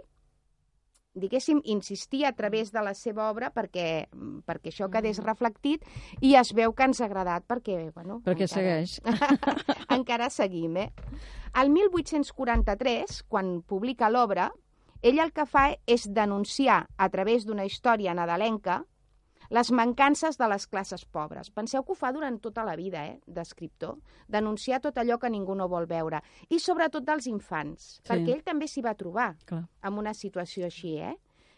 diguéssim, 1.13 1.61
insistir 1.63 2.25
a 2.25 2.33
través 2.33 2.71
de 2.71 2.81
la 2.81 2.93
seva 2.97 3.29
obra 3.29 3.51
perquè, 3.53 4.07
perquè 4.45 4.71
això 4.71 4.89
quedés 4.91 5.21
reflectit 5.23 5.85
i 6.21 6.33
es 6.39 6.53
veu 6.57 6.73
que 6.73 6.87
ens 6.89 7.01
ha 7.01 7.05
agradat 7.05 7.45
perquè, 7.47 7.91
bueno... 7.93 8.21
Perquè 8.25 8.47
encara- 8.47 8.79
segueix. 8.81 8.99
encara 9.97 10.29
seguim, 10.33 10.77
eh? 10.77 10.89
El 11.61 11.69
1843, 11.69 13.23
quan 13.29 13.59
publica 13.61 14.09
l'obra, 14.09 14.49
ell 15.03 15.19
el 15.19 15.33
que 15.35 15.45
fa 15.45 15.67
és 15.85 16.07
denunciar 16.09 16.87
a 16.97 17.09
través 17.13 17.45
d'una 17.45 17.65
història 17.67 18.15
nadalenca 18.17 18.81
les 19.53 19.69
mancances 19.71 20.37
de 20.39 20.47
les 20.49 20.65
classes 20.67 21.03
pobres. 21.05 21.51
Penseu 21.53 21.83
que 21.85 21.93
ho 21.93 21.95
fa 21.95 22.09
durant 22.15 22.39
tota 22.41 22.63
la 22.65 22.73
vida, 22.75 23.03
eh, 23.07 23.19
d'escriptor. 23.27 23.99
Denunciar 24.27 24.79
tot 24.81 24.97
allò 24.97 25.19
que 25.21 25.29
ningú 25.29 25.53
no 25.55 25.67
vol 25.69 25.85
veure. 25.85 26.23
I 26.49 26.57
sobretot 26.59 27.05
dels 27.05 27.27
infants, 27.29 27.99
Sí. 28.01 28.09
perquè 28.09 28.33
ell 28.33 28.43
també 28.43 28.67
s'hi 28.67 28.81
va 28.81 28.95
trobar 28.95 29.35
Clar. 29.45 29.67
en 29.83 29.93
una 29.99 30.13
situació 30.13 30.65
així, 30.65 30.97
eh? 30.97 31.15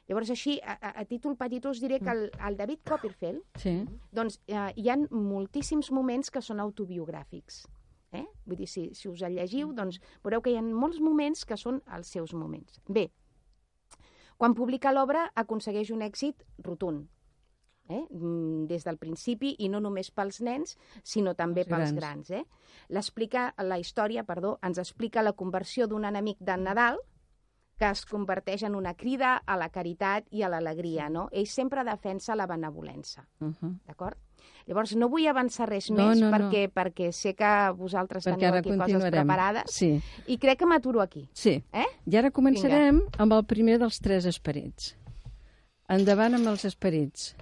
Llavors, 0.07 0.29
així, 0.29 0.59
a, 0.61 0.73
a, 0.81 0.89
a 1.01 1.05
títol 1.05 1.35
petit, 1.35 1.65
us 1.65 1.79
diré 1.81 1.99
que 1.99 2.11
el, 2.11 2.29
el 2.47 2.57
David 2.57 2.79
Copperfield, 2.85 3.41
Sí. 3.57 3.87
doncs 4.11 4.39
eh, 4.47 4.73
hi 4.75 4.89
ha 4.89 4.97
moltíssims 5.09 5.89
moments 5.91 6.29
que 6.29 6.41
són 6.41 6.59
autobiogràfics. 6.59 7.65
Eh? 8.11 8.25
Vull 8.45 8.57
dir, 8.57 8.67
si, 8.67 8.93
si 8.93 9.09
us 9.09 9.21
el 9.23 9.33
llegiu, 9.35 9.73
doncs 9.73 9.99
veureu 10.23 10.41
que 10.41 10.51
hi 10.51 10.57
ha 10.57 10.61
molts 10.61 10.99
moments 10.99 11.43
que 11.45 11.57
són 11.57 11.81
els 11.91 12.07
seus 12.07 12.33
moments. 12.33 12.79
Bé, 12.87 13.09
quan 14.37 14.53
publica 14.53 14.91
l'obra 14.91 15.31
aconsegueix 15.33 15.91
un 15.91 16.01
èxit 16.01 16.43
rotund, 16.59 17.07
eh? 17.89 18.05
Mm, 18.09 18.65
des 18.67 18.83
del 18.83 18.97
principi, 18.97 19.55
i 19.59 19.69
no 19.69 19.79
només 19.79 20.11
pels 20.11 20.41
nens, 20.41 20.77
sinó 21.03 21.33
també 21.35 21.61
Els 21.61 21.69
pels 21.69 21.93
grans. 21.93 22.27
grans. 22.27 22.29
Eh? 22.31 22.45
L'explica, 22.89 23.53
la 23.57 23.79
història, 23.79 24.23
perdó, 24.23 24.57
ens 24.61 24.77
explica 24.77 25.21
la 25.23 25.33
conversió 25.33 25.87
d'un 25.87 26.05
enemic 26.05 26.37
de 26.39 26.57
Nadal 26.57 26.97
que 27.77 27.89
es 27.91 28.05
converteix 28.05 28.63
en 28.63 28.73
una 28.75 28.93
crida 28.95 29.35
a 29.45 29.57
la 29.57 29.67
caritat 29.67 30.29
i 30.31 30.43
a 30.43 30.47
l'alegria, 30.49 31.09
no? 31.09 31.27
Ell 31.33 31.45
sempre 31.45 31.83
defensa 31.83 32.33
la 32.33 32.45
benevolença. 32.47 33.27
Uh 33.41 33.47
-huh. 33.51 33.73
D'acord? 33.85 34.17
Llavors, 34.65 34.95
no 34.95 35.09
vull 35.09 35.27
avançar 35.27 35.67
res 35.67 35.89
No, 35.91 36.07
més 36.07 36.19
no, 36.19 36.29
no. 36.29 36.37
perquè, 36.37 36.71
perquè 36.71 37.11
sé 37.11 37.33
que 37.35 37.71
vosaltres 37.75 38.25
Perquè 38.25 38.39
teniu 38.39 38.59
aquí 38.59 38.77
coses 38.77 39.11
preparades 39.11 39.71
Sí, 39.71 40.01
i 40.27 40.37
crec 40.37 40.59
que 40.59 40.65
m'aturo 40.65 41.01
aquí. 41.01 41.29
sí. 41.33 41.63
Eh? 41.73 41.85
I 42.05 42.15
ara 42.15 42.31
començarem 42.31 43.01
amb 43.17 43.33
el 43.33 43.43
primer 43.45 43.77
dels 43.77 43.99
tres 43.99 44.25
esperits. 44.25 44.95
Endavant 45.89 46.33
amb 46.35 46.47
els 46.47 46.65
esperits. 46.65 47.35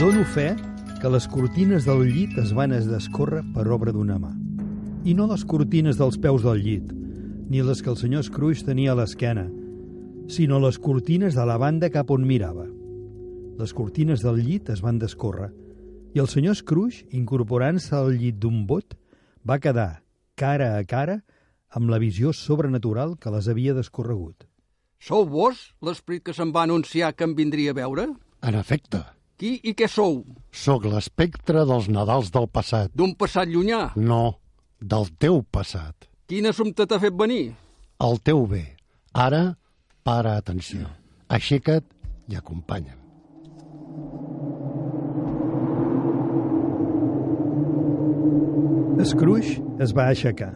Dono 0.00 0.22
fe 0.24 0.54
que 1.02 1.10
les 1.12 1.26
cortines 1.28 1.84
del 1.84 2.06
llit 2.08 2.38
es 2.40 2.54
van 2.56 2.72
descórrer 2.72 3.42
per 3.52 3.66
obra 3.68 3.92
d'una 3.92 4.14
mà. 4.16 4.30
I 5.04 5.12
no 5.12 5.26
les 5.28 5.42
cortines 5.44 5.98
dels 6.00 6.16
peus 6.16 6.40
del 6.40 6.62
llit, 6.64 6.86
ni 7.52 7.60
les 7.60 7.82
que 7.84 7.90
el 7.92 7.98
senyor 8.00 8.24
Scrooge 8.24 8.64
tenia 8.64 8.94
a 8.94 8.96
l'esquena, 8.96 9.44
sinó 10.24 10.56
les 10.64 10.78
cortines 10.80 11.36
de 11.36 11.44
la 11.44 11.58
banda 11.60 11.92
cap 11.92 12.08
on 12.16 12.24
mirava. 12.24 12.64
Les 13.60 13.76
cortines 13.76 14.24
del 14.24 14.40
llit 14.40 14.72
es 14.72 14.80
van 14.80 14.96
descórrer 14.96 15.50
i 16.16 16.24
el 16.24 16.32
senyor 16.32 16.56
Scrooge, 16.56 17.04
incorporant-se 17.12 17.92
al 18.00 18.16
llit 18.16 18.40
d'un 18.40 18.64
bot, 18.64 18.96
va 19.44 19.60
quedar 19.60 20.00
cara 20.32 20.78
a 20.80 20.82
cara 20.88 21.20
amb 21.76 21.92
la 21.92 22.00
visió 22.00 22.32
sobrenatural 22.32 23.18
que 23.20 23.36
les 23.36 23.52
havia 23.52 23.76
descorregut. 23.76 24.48
Sou 24.96 25.28
vos 25.28 25.74
l'esperit 25.84 26.24
que 26.24 26.32
se'm 26.32 26.56
va 26.56 26.64
anunciar 26.64 27.12
que 27.12 27.28
em 27.28 27.36
vindria 27.36 27.76
a 27.76 27.82
veure? 27.84 28.14
En 28.40 28.56
efecte, 28.56 29.04
Qui 29.40 29.54
i 29.64 29.72
què 29.72 29.86
sou? 29.88 30.18
sóc 30.52 30.84
l'espectre 30.84 31.62
dels 31.64 31.86
Nadals 31.88 32.28
del 32.34 32.44
passat. 32.52 32.90
D'un 32.92 33.14
passat 33.16 33.48
llunyà? 33.48 33.94
No, 33.96 34.36
del 34.92 35.08
teu 35.16 35.40
passat. 35.56 36.10
Quin 36.28 36.50
assumpte 36.50 36.84
t'ha 36.84 36.98
fet 37.00 37.16
venir? 37.16 37.54
El 38.04 38.20
teu 38.20 38.44
bé. 38.50 38.66
Ara, 39.16 39.56
para 40.04 40.36
atenció. 40.36 40.84
Aixeca't 41.32 41.88
i 42.28 42.36
acompanya'm. 42.36 43.00
Scrooge 49.08 49.62
es 49.80 49.96
va 49.96 50.10
aixecar. 50.12 50.52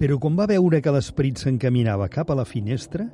Però 0.00 0.16
quan 0.16 0.38
va 0.38 0.48
veure 0.48 0.80
que 0.80 0.94
l'esperit 0.94 1.36
s'encaminava 1.36 2.08
cap 2.08 2.30
a 2.32 2.38
la 2.38 2.48
finestra, 2.48 3.10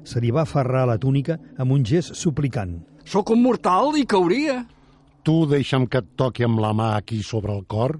se 0.00 0.22
li 0.24 0.32
va 0.32 0.46
aferrar 0.48 0.86
la 0.88 0.96
túnica 0.96 1.36
amb 1.60 1.76
un 1.76 1.84
gest 1.84 2.16
suplicant. 2.16 2.78
Sóc 3.08 3.30
un 3.32 3.40
mortal 3.40 3.94
i 3.96 4.02
cauria. 4.04 4.58
Tu 5.24 5.34
deixa'm 5.48 5.86
que 5.88 6.02
et 6.02 6.08
toqui 6.20 6.44
amb 6.44 6.60
la 6.60 6.74
mà 6.76 6.90
aquí 6.98 7.22
sobre 7.24 7.54
el 7.56 7.62
cor 7.64 7.94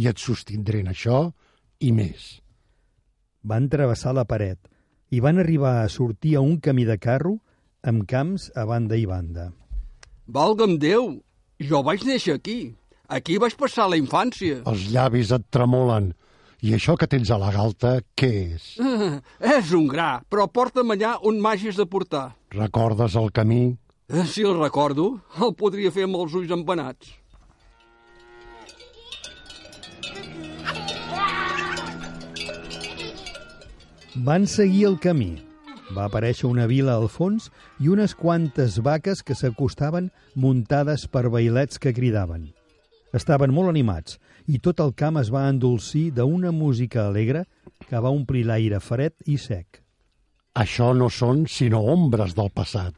i 0.00 0.08
et 0.08 0.16
sostindré 0.16 0.80
en 0.80 0.88
això 0.94 1.26
i 1.84 1.90
més. 1.92 2.38
Van 3.44 3.68
travessar 3.68 4.14
la 4.16 4.24
paret 4.24 4.56
i 5.12 5.20
van 5.20 5.42
arribar 5.44 5.74
a 5.82 5.92
sortir 5.92 6.38
a 6.38 6.44
un 6.46 6.56
camí 6.56 6.88
de 6.88 6.96
carro 6.96 7.36
amb 7.84 8.08
camps 8.08 8.48
a 8.56 8.64
banda 8.64 8.96
i 8.96 9.04
banda. 9.04 9.50
Valga'm 10.26 10.78
Déu, 10.80 11.20
jo 11.60 11.84
vaig 11.84 12.08
néixer 12.08 12.40
aquí. 12.40 12.72
Aquí 13.12 13.36
vaig 13.36 13.60
passar 13.60 13.90
la 13.92 14.00
infància. 14.00 14.62
Els 14.64 14.88
llavis 14.88 15.36
et 15.36 15.50
tremolen. 15.52 16.14
I 16.64 16.72
això 16.80 16.96
que 16.96 17.06
tens 17.06 17.28
a 17.28 17.36
la 17.36 17.52
galta, 17.52 17.98
què 18.16 18.32
és? 18.56 18.74
Ah, 18.80 19.20
és 19.60 19.76
un 19.76 19.84
gra, 19.86 20.22
però 20.32 20.48
porta'm 20.48 20.96
allà 20.96 21.18
on 21.20 21.44
m'hagis 21.44 21.76
de 21.76 21.84
portar. 21.84 22.30
Recordes 22.56 23.20
el 23.20 23.28
camí? 23.36 23.76
Eh, 24.08 24.24
Si 24.24 24.42
el 24.42 24.58
recordo, 24.60 25.20
el 25.42 25.54
podria 25.58 25.90
fer 25.90 26.04
amb 26.06 26.18
els 26.20 26.34
ulls 26.38 26.52
empanats. 26.54 27.08
Van 34.28 34.46
seguir 34.46 34.86
el 34.90 34.98
camí. 35.02 35.32
Va 35.96 36.06
aparèixer 36.06 36.46
una 36.48 36.66
vila 36.70 36.94
al 36.98 37.08
fons 37.12 37.50
i 37.82 37.90
unes 37.92 38.14
quantes 38.18 38.78
vaques 38.82 39.22
que 39.26 39.36
s'acostaven 39.38 40.10
muntades 40.34 41.06
per 41.10 41.28
bailets 41.30 41.78
que 41.82 41.92
cridaven. 41.94 42.48
Estaven 43.14 43.52
molt 43.54 43.70
animats 43.70 44.18
i 44.46 44.58
tot 44.62 44.80
el 44.82 44.94
camp 44.94 45.18
es 45.20 45.30
va 45.34 45.48
endolcir 45.50 46.10
d'una 46.14 46.52
música 46.52 47.06
alegre 47.06 47.44
que 47.88 47.98
va 48.02 48.14
omplir 48.14 48.46
l'aire 48.46 48.80
fred 48.80 49.14
i 49.26 49.38
sec. 49.38 49.82
Això 50.54 50.92
no 50.96 51.10
són 51.10 51.44
sinó 51.50 51.82
ombres 51.92 52.34
del 52.34 52.50
passat. 52.54 52.94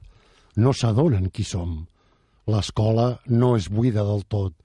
No 0.58 0.72
s'adonen 0.74 1.30
qui 1.30 1.44
som. 1.46 1.86
L'escola 2.50 3.20
no 3.30 3.54
és 3.54 3.68
buida 3.70 4.02
del 4.02 4.24
tot. 4.26 4.56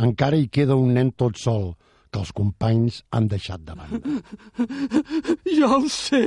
Encara 0.00 0.38
hi 0.40 0.48
queda 0.48 0.78
un 0.80 0.94
nen 0.96 1.10
tot 1.12 1.36
sol, 1.36 1.74
que 2.08 2.22
els 2.22 2.32
companys 2.32 3.02
han 3.12 3.28
deixat 3.28 3.60
de 3.66 3.76
banda. 3.76 4.00
Ja 5.58 5.68
ho 5.76 5.84
sé, 5.92 6.22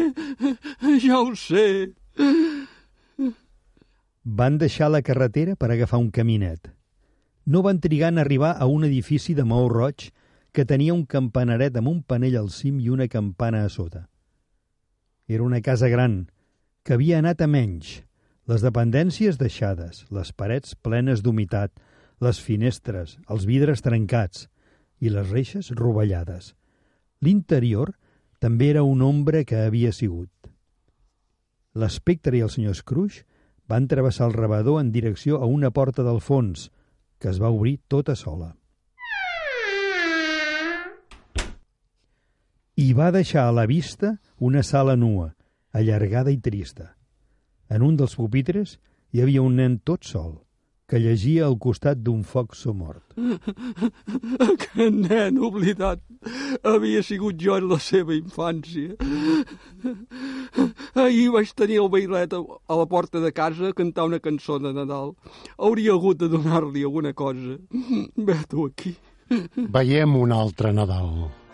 ja 1.02 1.18
ho 1.20 1.34
sé. 1.36 1.66
Van 4.24 4.60
deixar 4.62 4.92
la 4.94 5.02
carretera 5.02 5.58
per 5.58 5.72
agafar 5.74 6.00
un 6.00 6.12
caminet. 6.14 6.70
No 7.46 7.66
van 7.66 7.82
trigar 7.82 8.14
en 8.14 8.22
arribar 8.22 8.54
a 8.58 8.70
un 8.70 8.86
edifici 8.86 9.34
de 9.34 9.46
maó 9.46 9.68
roig 9.70 10.12
que 10.54 10.70
tenia 10.70 10.94
un 10.94 11.06
campanaret 11.10 11.76
amb 11.78 11.90
un 11.92 12.02
panell 12.02 12.38
al 12.38 12.54
cim 12.54 12.80
i 12.80 12.90
una 12.94 13.10
campana 13.10 13.66
a 13.66 13.70
sota. 13.70 14.08
Era 15.28 15.44
una 15.44 15.62
casa 15.62 15.90
gran, 15.90 16.28
que 16.86 16.94
havia 16.94 17.20
anat 17.20 17.42
a 17.42 17.50
menys. 17.50 18.05
Les 18.46 18.62
dependències 18.62 19.40
deixades, 19.42 20.04
les 20.14 20.30
parets 20.38 20.76
plenes 20.86 21.24
d'humitat, 21.26 21.72
les 22.22 22.38
finestres, 22.38 23.16
els 23.26 23.46
vidres 23.50 23.82
trencats 23.82 24.46
i 25.02 25.10
les 25.10 25.32
reixes 25.34 25.72
rovellades. 25.74 26.52
L'interior 27.26 27.96
també 28.40 28.68
era 28.70 28.84
una 28.86 29.08
ombra 29.10 29.42
que 29.50 29.64
havia 29.66 29.90
sigut. 29.92 30.30
L'espectre 31.74 32.38
i 32.38 32.44
el 32.46 32.52
senyor 32.54 32.76
Scrooge 32.78 33.24
van 33.68 33.88
travessar 33.90 34.28
el 34.30 34.36
rebedor 34.38 34.78
en 34.80 34.92
direcció 34.94 35.42
a 35.42 35.50
una 35.50 35.72
porta 35.74 36.06
del 36.06 36.22
fons, 36.22 36.70
que 37.18 37.32
es 37.32 37.42
va 37.42 37.50
obrir 37.50 37.80
tota 37.90 38.14
sola. 38.16 38.52
I 42.78 42.94
va 42.94 43.10
deixar 43.10 43.48
a 43.48 43.56
la 43.56 43.66
vista 43.66 44.20
una 44.38 44.62
sala 44.62 44.96
nua, 44.96 45.32
allargada 45.74 46.30
i 46.30 46.38
trista. 46.38 46.92
En 47.70 47.86
un 47.86 47.96
dels 47.98 48.16
pupitres 48.18 48.78
hi 49.14 49.22
havia 49.24 49.42
un 49.42 49.56
nen 49.58 49.80
tot 49.88 50.06
sol, 50.06 50.36
que 50.86 51.00
llegia 51.02 51.46
al 51.48 51.56
costat 51.58 52.02
d'un 52.06 52.22
foc 52.24 52.54
somort. 52.58 53.16
Aquest 54.48 54.98
nen 55.00 55.40
oblidat 55.42 56.02
havia 56.64 57.02
sigut 57.06 57.40
jo 57.42 57.58
en 57.58 57.70
la 57.72 57.80
seva 57.82 58.14
infància. 58.18 58.94
Ahir 60.94 61.32
vaig 61.34 61.56
tenir 61.58 61.80
el 61.82 61.90
bailet 61.94 62.36
a 62.38 62.78
la 62.82 62.86
porta 62.92 63.24
de 63.24 63.32
casa 63.34 63.72
a 63.72 63.78
cantar 63.78 64.06
una 64.12 64.22
cançó 64.22 64.60
de 64.60 64.74
Nadal. 64.76 65.16
Hauria 65.58 65.98
hagut 65.98 66.22
de 66.22 66.30
donar-li 66.30 66.86
alguna 66.86 67.14
cosa. 67.14 67.58
Vet-ho 68.30 68.70
aquí. 68.70 68.94
Veiem 69.58 70.16
un 70.22 70.32
altre 70.36 70.72
Nadal. 70.74 71.45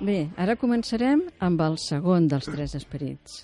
Bé, 0.00 0.30
ara 0.40 0.54
començarem 0.56 1.26
amb 1.44 1.60
el 1.60 1.74
segon 1.80 2.28
dels 2.32 2.46
tres 2.48 2.72
esperits. 2.78 3.42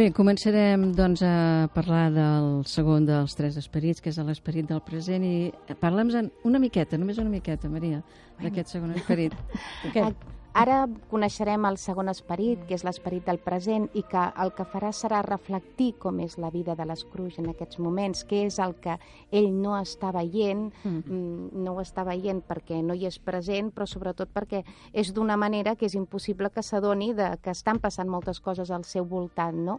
Bé, 0.00 0.06
començarem 0.16 0.94
doncs, 0.96 1.20
a 1.20 1.68
parlar 1.74 2.06
del 2.14 2.46
segon 2.64 3.04
dels 3.04 3.34
tres 3.36 3.58
esperits, 3.60 4.00
que 4.00 4.08
és 4.08 4.20
l'esperit 4.24 4.64
del 4.70 4.80
present, 4.86 5.26
i 5.28 5.74
parla'ns 5.82 6.16
una 6.48 6.62
miqueta, 6.62 6.96
només 6.96 7.20
una 7.20 7.28
miqueta, 7.28 7.68
Maria, 7.68 8.00
d'aquest 8.40 8.78
segon 8.78 8.94
esperit. 8.96 9.36
Aquest. 9.90 10.39
Ara 10.50 10.88
coneixerem 11.10 11.62
el 11.68 11.76
segon 11.78 12.10
esperit, 12.10 12.64
que 12.66 12.74
és 12.74 12.82
l'esperit 12.82 13.22
del 13.26 13.38
present, 13.38 13.84
i 13.94 14.02
que 14.02 14.22
el 14.42 14.50
que 14.56 14.66
farà 14.66 14.90
serà 14.90 15.20
reflectir 15.22 15.92
com 16.02 16.18
és 16.24 16.34
la 16.42 16.50
vida 16.50 16.74
de 16.74 16.86
l'Escrooge 16.88 17.38
en 17.38 17.52
aquests 17.52 17.78
moments, 17.78 18.24
que 18.26 18.42
és 18.48 18.58
el 18.58 18.74
que 18.82 18.96
ell 19.30 19.46
no 19.54 19.76
està 19.78 20.10
veient, 20.16 20.66
mm. 20.82 21.52
no 21.54 21.76
ho 21.76 21.84
està 21.84 22.02
veient 22.08 22.42
perquè 22.42 22.80
no 22.82 22.98
hi 22.98 23.06
és 23.06 23.20
present, 23.22 23.70
però 23.70 23.86
sobretot 23.86 24.34
perquè 24.34 24.64
és 24.90 25.14
d'una 25.14 25.38
manera 25.38 25.76
que 25.78 25.86
és 25.86 25.94
impossible 25.94 26.50
que 26.50 26.66
s'adoni 26.66 27.12
de 27.14 27.30
que 27.44 27.54
estan 27.54 27.78
passant 27.78 28.10
moltes 28.10 28.42
coses 28.42 28.74
al 28.74 28.84
seu 28.84 29.06
voltant, 29.06 29.54
no? 29.70 29.78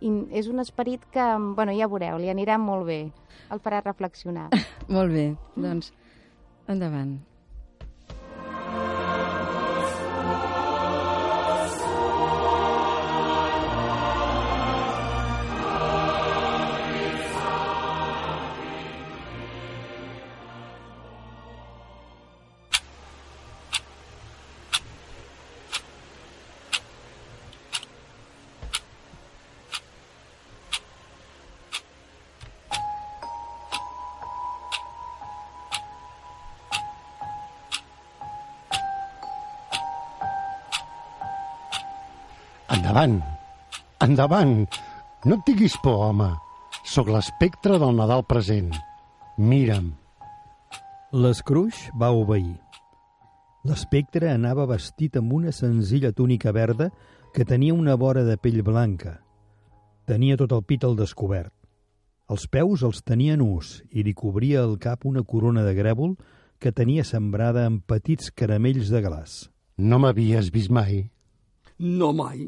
I 0.00 0.14
és 0.32 0.48
un 0.48 0.64
esperit 0.64 1.04
que, 1.12 1.28
bueno, 1.52 1.76
ja 1.76 1.92
veureu, 1.92 2.16
li 2.16 2.32
anirà 2.32 2.56
molt 2.56 2.88
bé, 2.88 3.00
el 3.52 3.60
farà 3.60 3.84
reflexionar. 3.84 4.48
Molt 4.88 5.12
bé, 5.12 5.30
doncs, 5.60 5.92
endavant. 6.70 7.18
Endavant, 42.86 43.16
endavant. 43.98 44.52
No 45.26 45.34
et 45.34 45.48
diguis 45.48 45.74
por, 45.82 45.96
home. 46.06 46.28
Sóc 46.86 47.08
l'espectre 47.10 47.80
del 47.82 47.96
Nadal 47.98 48.20
present. 48.30 48.68
Mira'm. 49.42 49.88
L'Escruix 51.10 51.80
va 51.98 52.12
obeir. 52.14 52.52
L'espectre 53.66 54.28
anava 54.30 54.68
vestit 54.70 55.18
amb 55.18 55.34
una 55.34 55.50
senzilla 55.50 56.12
túnica 56.14 56.52
verda 56.54 56.86
que 57.34 57.42
tenia 57.44 57.74
una 57.74 57.96
vora 57.98 58.22
de 58.22 58.36
pell 58.38 58.62
blanca. 58.62 59.16
Tenia 60.06 60.36
tot 60.38 60.54
el 60.54 60.62
pit 60.62 60.86
al 60.86 60.94
descobert. 60.94 61.50
Els 62.30 62.46
peus 62.46 62.84
els 62.86 63.02
tenia 63.02 63.34
nus 63.34 63.80
i 63.90 64.04
li 64.06 64.12
cobria 64.14 64.62
el 64.62 64.76
cap 64.78 65.08
una 65.10 65.24
corona 65.24 65.64
de 65.66 65.72
grèvol 65.74 66.14
que 66.62 66.70
tenia 66.70 67.02
sembrada 67.02 67.66
amb 67.66 67.82
petits 67.82 68.30
caramells 68.30 68.94
de 68.94 69.02
glaç. 69.02 69.34
No 69.74 69.98
m'havies 69.98 70.52
vist 70.54 70.70
mai. 70.70 71.02
No 71.82 72.12
mai. 72.14 72.46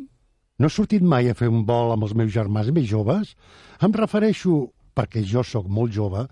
No 0.59 0.67
he 0.67 0.75
sortit 0.75 1.05
mai 1.07 1.29
a 1.31 1.37
fer 1.39 1.47
un 1.47 1.61
vol 1.67 1.93
amb 1.95 2.03
els 2.03 2.17
meus 2.19 2.33
germans 2.35 2.73
més 2.75 2.87
joves? 2.91 3.37
Em 3.79 3.93
refereixo, 3.95 4.57
perquè 4.91 5.23
jo 5.23 5.45
sóc 5.47 5.69
molt 5.71 5.93
jove, 5.95 6.25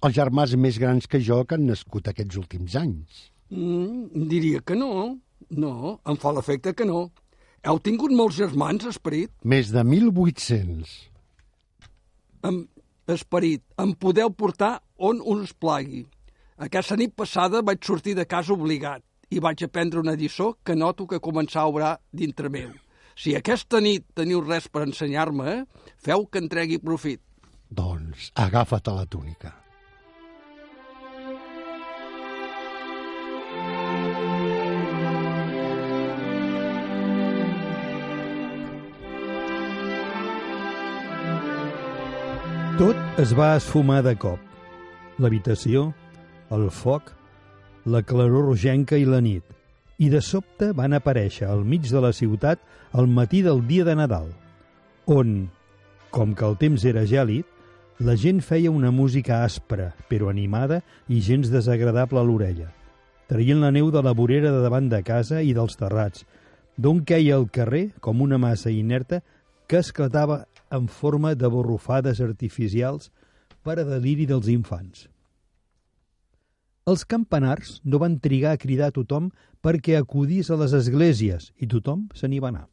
als 0.00 0.14
germans 0.16 0.54
més 0.56 0.78
grans 0.80 1.04
que 1.04 1.20
jo 1.20 1.42
que 1.44 1.58
han 1.58 1.66
nascut 1.68 2.08
aquests 2.08 2.38
últims 2.40 2.76
anys. 2.80 3.26
Mm, 3.52 4.24
diria 4.30 4.62
que 4.64 4.76
no. 4.78 5.18
No, 5.50 5.98
em 6.08 6.16
fa 6.16 6.32
l'efecte 6.32 6.72
que 6.72 6.86
no. 6.88 7.10
Heu 7.64 7.80
tingut 7.84 8.12
molts 8.16 8.38
germans, 8.40 8.86
Esperit? 8.88 9.34
Més 9.44 9.68
de 9.74 9.84
1.800. 9.84 10.94
Em, 12.48 12.62
esperit, 13.12 13.64
em 13.80 13.92
podeu 13.92 14.32
portar 14.32 14.78
on 14.96 15.20
us 15.20 15.52
plagui. 15.52 16.06
Aquesta 16.56 16.96
nit 16.96 17.12
passada 17.12 17.60
vaig 17.60 17.84
sortir 17.84 18.16
de 18.16 18.24
casa 18.24 18.56
obligat 18.56 19.04
i 19.28 19.44
vaig 19.44 19.64
aprendre 19.68 20.00
una 20.00 20.16
lliçó 20.16 20.54
que 20.64 20.76
noto 20.76 21.04
que 21.10 21.20
començar 21.20 21.64
a 21.64 21.72
obrar 21.72 21.92
dintre 22.12 22.48
meu. 22.48 22.72
Si 23.14 23.34
aquesta 23.38 23.78
nit 23.78 24.06
teniu 24.18 24.42
res 24.42 24.66
per 24.68 24.82
ensenyar-me, 24.88 25.60
feu 26.02 26.26
que 26.26 26.42
en 26.42 26.48
tregui 26.50 26.80
profit. 26.82 27.22
Doncs 27.70 28.32
agafa't 28.34 28.90
a 28.90 28.96
la 28.98 29.06
túnica. 29.06 29.54
Tot 42.74 43.20
es 43.22 43.30
va 43.38 43.52
esfumar 43.54 44.00
de 44.02 44.16
cop. 44.18 44.40
L'habitació, 45.22 45.92
el 46.50 46.64
foc, 46.74 47.12
la 47.86 48.00
claror 48.02 48.48
rogenca 48.50 48.98
i 48.98 49.06
la 49.06 49.20
nit. 49.22 49.53
I 49.98 50.08
de 50.10 50.20
sobte 50.24 50.72
van 50.74 50.96
aparèixer 50.96 51.46
al 51.46 51.62
mig 51.64 51.86
de 51.90 52.00
la 52.02 52.12
ciutat 52.12 52.62
al 52.92 53.06
matí 53.06 53.42
del 53.42 53.62
dia 53.68 53.84
de 53.86 53.94
Nadal, 53.94 54.30
on, 55.06 55.50
com 56.10 56.34
que 56.34 56.46
el 56.46 56.56
temps 56.58 56.84
era 56.86 57.04
gèlid, 57.06 57.46
la 58.02 58.16
gent 58.18 58.40
feia 58.42 58.72
una 58.74 58.90
música 58.90 59.44
aspra, 59.44 59.92
però 60.10 60.30
animada 60.30 60.80
i 61.06 61.20
gens 61.22 61.50
desagradable 61.52 62.18
a 62.18 62.26
l'orella, 62.26 62.72
traient 63.30 63.62
la 63.62 63.70
neu 63.70 63.92
de 63.94 64.02
la 64.02 64.14
vorera 64.18 64.50
de 64.50 64.64
davant 64.64 64.90
de 64.90 65.02
casa 65.06 65.42
i 65.42 65.54
dels 65.54 65.78
terrats, 65.78 66.26
d'on 66.76 67.04
queia 67.06 67.38
el 67.38 67.46
carrer 67.54 67.92
com 68.02 68.22
una 68.22 68.38
massa 68.38 68.74
inerta 68.74 69.22
que 69.70 69.78
esclatava 69.78 70.44
en 70.74 70.88
forma 70.90 71.36
de 71.38 71.46
borrufades 71.46 72.20
artificials 72.20 73.12
per 73.62 73.78
a 73.78 73.86
deliri 73.86 74.26
dels 74.26 74.50
infants. 74.50 75.06
Els 76.84 77.06
campanars 77.08 77.78
no 77.88 77.98
van 78.00 78.18
trigar 78.20 78.50
a 78.52 78.60
cridar 78.60 78.90
a 78.90 78.94
tothom 78.96 79.30
perquè 79.64 79.96
acudís 79.96 80.50
a 80.52 80.58
les 80.60 80.74
esglésies 80.76 81.48
i 81.56 81.68
tothom 81.70 82.10
se 82.12 82.28
n'hi 82.28 82.42
va 82.44 82.50
anar. 82.52 82.66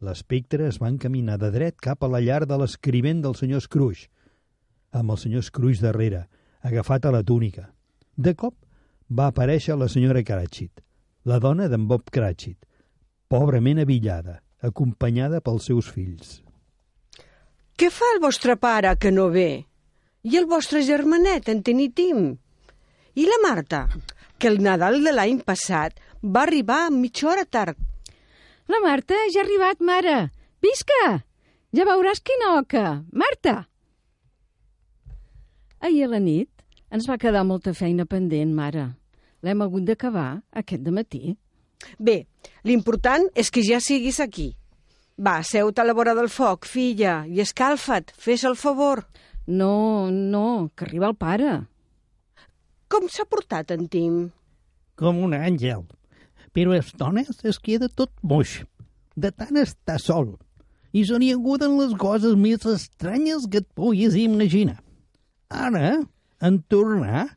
L'espectre 0.00 0.64
es 0.70 0.78
va 0.80 0.88
encaminar 0.88 1.36
de 1.42 1.50
dret 1.52 1.76
cap 1.84 2.00
a 2.00 2.08
la 2.08 2.22
llar 2.24 2.46
de 2.48 2.56
l'escrivent 2.56 3.20
del 3.20 3.36
senyor 3.36 3.60
Scrooge, 3.60 4.08
amb 4.96 5.12
el 5.12 5.20
senyor 5.20 5.44
Scrooge 5.44 5.84
darrere, 5.84 6.24
agafat 6.64 7.04
a 7.04 7.12
la 7.12 7.22
túnica. 7.22 7.68
De 8.16 8.32
cop 8.32 8.56
va 9.12 9.28
aparèixer 9.28 9.76
la 9.76 9.92
senyora 9.92 10.24
Cratchit, 10.24 10.80
la 11.28 11.38
dona 11.44 11.68
d'en 11.68 11.84
Bob 11.92 12.08
Cratchit, 12.08 12.56
pobrament 13.28 13.84
avillada, 13.84 14.40
acompanyada 14.64 15.44
pels 15.44 15.68
seus 15.68 15.92
fills. 15.92 16.38
Què 17.76 17.92
fa 17.92 18.14
el 18.14 18.24
vostre 18.24 18.56
pare 18.56 18.96
que 18.96 19.12
no 19.12 19.28
ve? 19.28 19.66
I 20.24 20.36
el 20.40 20.48
vostre 20.48 20.80
germanet, 20.84 21.48
en 21.52 21.60
Tenitim? 21.64 22.38
I 23.14 23.26
la 23.26 23.38
Marta, 23.42 23.88
que 24.38 24.48
el 24.48 24.60
Nadal 24.62 25.00
de 25.04 25.12
l'any 25.12 25.40
passat 25.46 25.96
va 26.22 26.44
arribar 26.46 26.90
mitja 26.94 27.28
hora 27.30 27.44
tard. 27.44 27.76
La 28.70 28.78
Marta 28.84 29.16
ja 29.32 29.40
ha 29.40 29.44
arribat, 29.44 29.80
mare. 29.80 30.30
Visca! 30.62 31.24
Ja 31.74 31.86
veuràs 31.86 32.22
quina 32.22 32.54
oca. 32.60 33.02
Marta! 33.12 33.64
Ahir 35.80 36.04
a 36.06 36.10
la 36.12 36.20
nit 36.22 36.50
ens 36.90 37.06
va 37.08 37.18
quedar 37.18 37.42
molta 37.46 37.72
feina 37.74 38.06
pendent, 38.06 38.52
mare. 38.54 38.90
L'hem 39.42 39.62
hagut 39.64 39.86
d'acabar 39.88 40.42
aquest 40.62 40.82
de 40.84 40.92
matí. 40.94 41.36
Bé, 41.98 42.26
l'important 42.68 43.26
és 43.34 43.50
que 43.50 43.64
ja 43.64 43.80
siguis 43.80 44.20
aquí. 44.20 44.50
Va, 45.20 45.40
seu-te 45.44 45.82
a 45.82 45.86
la 45.86 45.94
vora 45.96 46.14
del 46.16 46.28
foc, 46.32 46.66
filla, 46.68 47.24
i 47.26 47.40
escalfa't, 47.40 48.12
fes 48.16 48.44
el 48.48 48.56
favor. 48.56 49.04
No, 49.46 50.10
no, 50.10 50.70
que 50.76 50.86
arriba 50.86 51.08
el 51.10 51.16
pare. 51.16 51.58
Com 52.90 53.06
s'ha 53.08 53.24
portat 53.30 53.70
en 53.72 53.86
Tim? 53.88 54.20
com 55.00 55.22
un 55.24 55.32
àngel, 55.32 55.86
però 56.52 56.74
a 56.76 56.82
estones 56.82 57.40
es 57.48 57.58
queda 57.58 57.88
tot 57.88 58.12
moix, 58.20 58.60
de 59.16 59.32
tant 59.32 59.56
estar 59.62 59.96
sol, 60.02 60.34
i 60.92 61.06
se 61.08 61.16
n'hi 61.18 61.32
acuden 61.32 61.78
les 61.80 61.96
coses 62.04 62.36
més 62.36 62.66
estranyes 62.68 63.46
que 63.50 63.62
et 63.62 63.68
puguis 63.78 64.18
imaginar. 64.20 64.76
Ara, 65.48 66.02
en 66.44 66.60
tornar, 66.72 67.30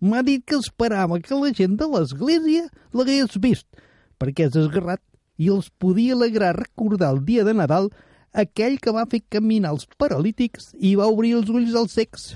m'ha 0.00 0.24
dit 0.24 0.44
que 0.46 0.56
esperava 0.56 1.20
que 1.20 1.36
la 1.36 1.52
gent 1.56 1.76
de 1.80 1.88
l'església 1.92 2.68
l'hagués 2.96 3.36
vist, 3.44 3.68
perquè 4.16 4.48
és 4.48 4.56
esgarrat 4.64 5.02
i 5.40 5.52
els 5.52 5.68
podia 5.82 6.16
alegrar 6.16 6.54
recordar 6.56 7.12
el 7.14 7.24
dia 7.28 7.44
de 7.44 7.52
Nadal 7.56 7.90
aquell 8.32 8.78
que 8.80 8.94
va 8.96 9.08
fer 9.10 9.20
caminar 9.28 9.74
els 9.74 9.88
paralítics 10.00 10.72
i 10.78 10.94
va 10.96 11.08
obrir 11.12 11.34
els 11.36 11.52
ulls 11.52 11.76
als 11.76 11.96
secs. 11.98 12.30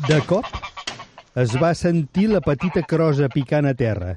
De 0.00 0.16
cop, 0.24 0.46
es 1.36 1.52
va 1.60 1.74
sentir 1.76 2.30
la 2.30 2.40
petita 2.40 2.80
crosa 2.88 3.26
picant 3.28 3.66
a 3.68 3.74
terra 3.76 4.14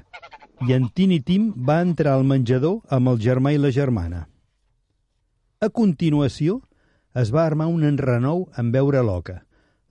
i 0.64 0.72
en 0.72 0.86
Tini 0.88 1.18
Tim 1.20 1.50
va 1.68 1.82
entrar 1.84 2.14
al 2.16 2.24
menjador 2.24 2.78
amb 2.96 3.10
el 3.12 3.18
germà 3.20 3.52
i 3.52 3.60
la 3.60 3.68
germana. 3.68 4.22
A 5.60 5.68
continuació, 5.68 6.62
es 7.12 7.28
va 7.34 7.44
armar 7.44 7.66
un 7.68 7.84
enrenou 7.84 8.46
en 8.56 8.72
veure 8.72 9.02
l'oca. 9.04 9.42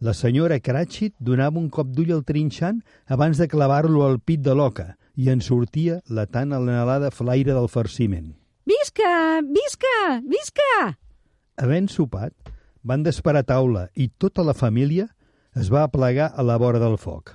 La 0.02 0.15
senyora 0.17 0.58
Cratchit 0.60 1.13
donava 1.19 1.62
un 1.62 1.69
cop 1.69 1.93
d'ull 1.93 2.15
al 2.17 2.26
trinxant 2.26 2.82
abans 3.06 3.38
de 3.38 3.48
clavar-lo 3.48 4.02
al 4.08 4.17
pit 4.17 4.41
de 4.41 4.58
l'oca 4.58 4.95
i 5.15 5.30
en 5.30 5.41
sortia 5.41 6.00
la 6.10 6.26
tan 6.26 6.54
anhelada 6.54 7.13
flaire 7.13 7.54
del 7.54 7.69
farciment. 7.69 8.34
Visca! 8.65 9.38
Visca! 9.45 9.98
Visca! 10.26 10.95
Havent 11.62 11.93
sopat, 11.93 12.34
van 12.82 13.06
desperar 13.06 13.45
taula 13.45 13.91
i 13.93 14.10
tota 14.10 14.41
la 14.41 14.58
família 14.58 15.12
es 15.56 15.72
va 15.72 15.86
aplegar 15.88 16.32
a 16.36 16.44
la 16.44 16.58
vora 16.62 16.82
del 16.84 16.98
foc. 17.00 17.34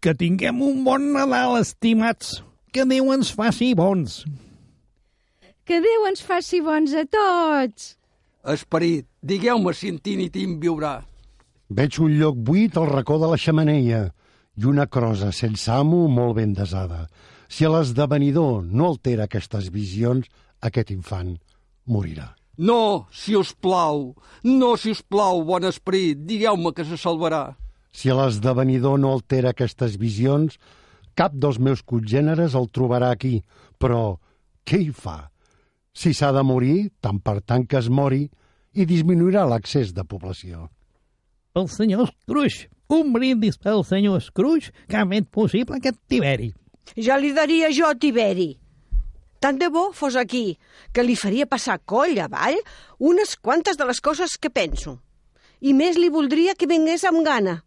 Que 0.00 0.14
tinguem 0.14 0.60
un 0.62 0.84
bon 0.86 1.10
Nadal, 1.12 1.58
estimats. 1.60 2.40
Que 2.72 2.84
Déu 2.86 3.10
ens 3.14 3.32
faci 3.34 3.72
bons. 3.74 4.22
Que 5.66 5.80
Déu 5.82 6.06
ens 6.10 6.22
faci 6.22 6.60
bons 6.62 6.94
a 6.94 7.06
tots! 7.10 7.96
Esperit, 8.46 9.08
digueu-me 9.26 9.72
si 9.74 9.90
en 9.90 9.98
Tini 9.98 10.28
Tim 10.30 10.60
viurà. 10.62 11.00
Veig 11.66 11.98
un 11.98 12.12
lloc 12.20 12.36
buit 12.38 12.76
al 12.78 12.86
racó 12.92 13.18
de 13.18 13.32
la 13.32 13.40
xamaneia 13.40 14.04
i 14.56 14.68
una 14.70 14.86
crosa 14.86 15.32
sense 15.34 15.72
amo 15.72 16.04
molt 16.06 16.36
ben 16.38 16.54
desada. 16.54 17.08
Si 17.48 17.66
l'esdevenidor 17.66 18.62
no 18.62 18.92
altera 18.92 19.26
aquestes 19.26 19.72
visions, 19.74 20.28
aquest 20.62 20.92
infant 20.94 21.34
morirà. 21.90 22.30
No, 22.56 23.06
si 23.12 23.36
us 23.36 23.52
plau, 23.52 24.14
no, 24.44 24.76
si 24.80 24.94
us 24.94 25.02
plau, 25.04 25.42
bon 25.44 25.66
esperit, 25.68 26.22
digueu-me 26.24 26.72
que 26.72 26.86
se 26.88 26.96
salvarà. 26.96 27.56
Si 27.92 28.12
l'esdevenidor 28.12 28.98
no 29.00 29.12
altera 29.12 29.52
aquestes 29.52 29.96
visions, 30.00 30.56
cap 31.16 31.36
dels 31.36 31.58
meus 31.60 31.82
congèneres 31.84 32.56
el 32.56 32.68
trobarà 32.72 33.12
aquí. 33.12 33.40
Però 33.80 34.18
què 34.68 34.80
hi 34.84 34.92
fa? 34.92 35.30
Si 35.96 36.12
s'ha 36.16 36.32
de 36.36 36.42
morir, 36.44 36.90
tant 37.00 37.20
per 37.24 37.40
tant 37.40 37.64
que 37.68 37.78
es 37.80 37.88
mori, 37.88 38.26
i 38.76 38.84
disminuirà 38.84 39.46
l'accés 39.48 39.94
de 39.96 40.04
població. 40.04 40.68
El 41.56 41.70
senyor 41.72 42.10
Scrooge. 42.10 42.68
Un 42.92 43.12
brindis 43.14 43.56
pel 43.58 43.80
senyor 43.84 44.20
Scrooge 44.22 44.72
que 44.86 45.00
ha 45.00 45.06
fet 45.08 45.28
possible 45.32 45.80
aquest 45.80 45.98
Tiberi. 46.08 46.52
Ja 47.00 47.16
li 47.18 47.32
daria 47.34 47.72
jo 47.74 47.88
Tiberi. 47.98 48.52
Tant 49.40 49.58
de 49.60 49.68
bo 49.72 49.90
fos 49.92 50.16
aquí, 50.16 50.58
que 50.92 51.04
li 51.04 51.16
faria 51.16 51.46
passar 51.46 51.78
coll 51.84 52.18
avall 52.22 52.56
unes 52.98 53.36
quantes 53.36 53.76
de 53.76 53.84
les 53.88 54.00
coses 54.00 54.36
que 54.40 54.50
penso. 54.50 54.98
I 55.60 55.72
més 55.76 55.98
li 56.00 56.08
voldria 56.12 56.54
que 56.54 56.68
vingués 56.68 57.04
amb 57.04 57.24
gana. 57.26 57.60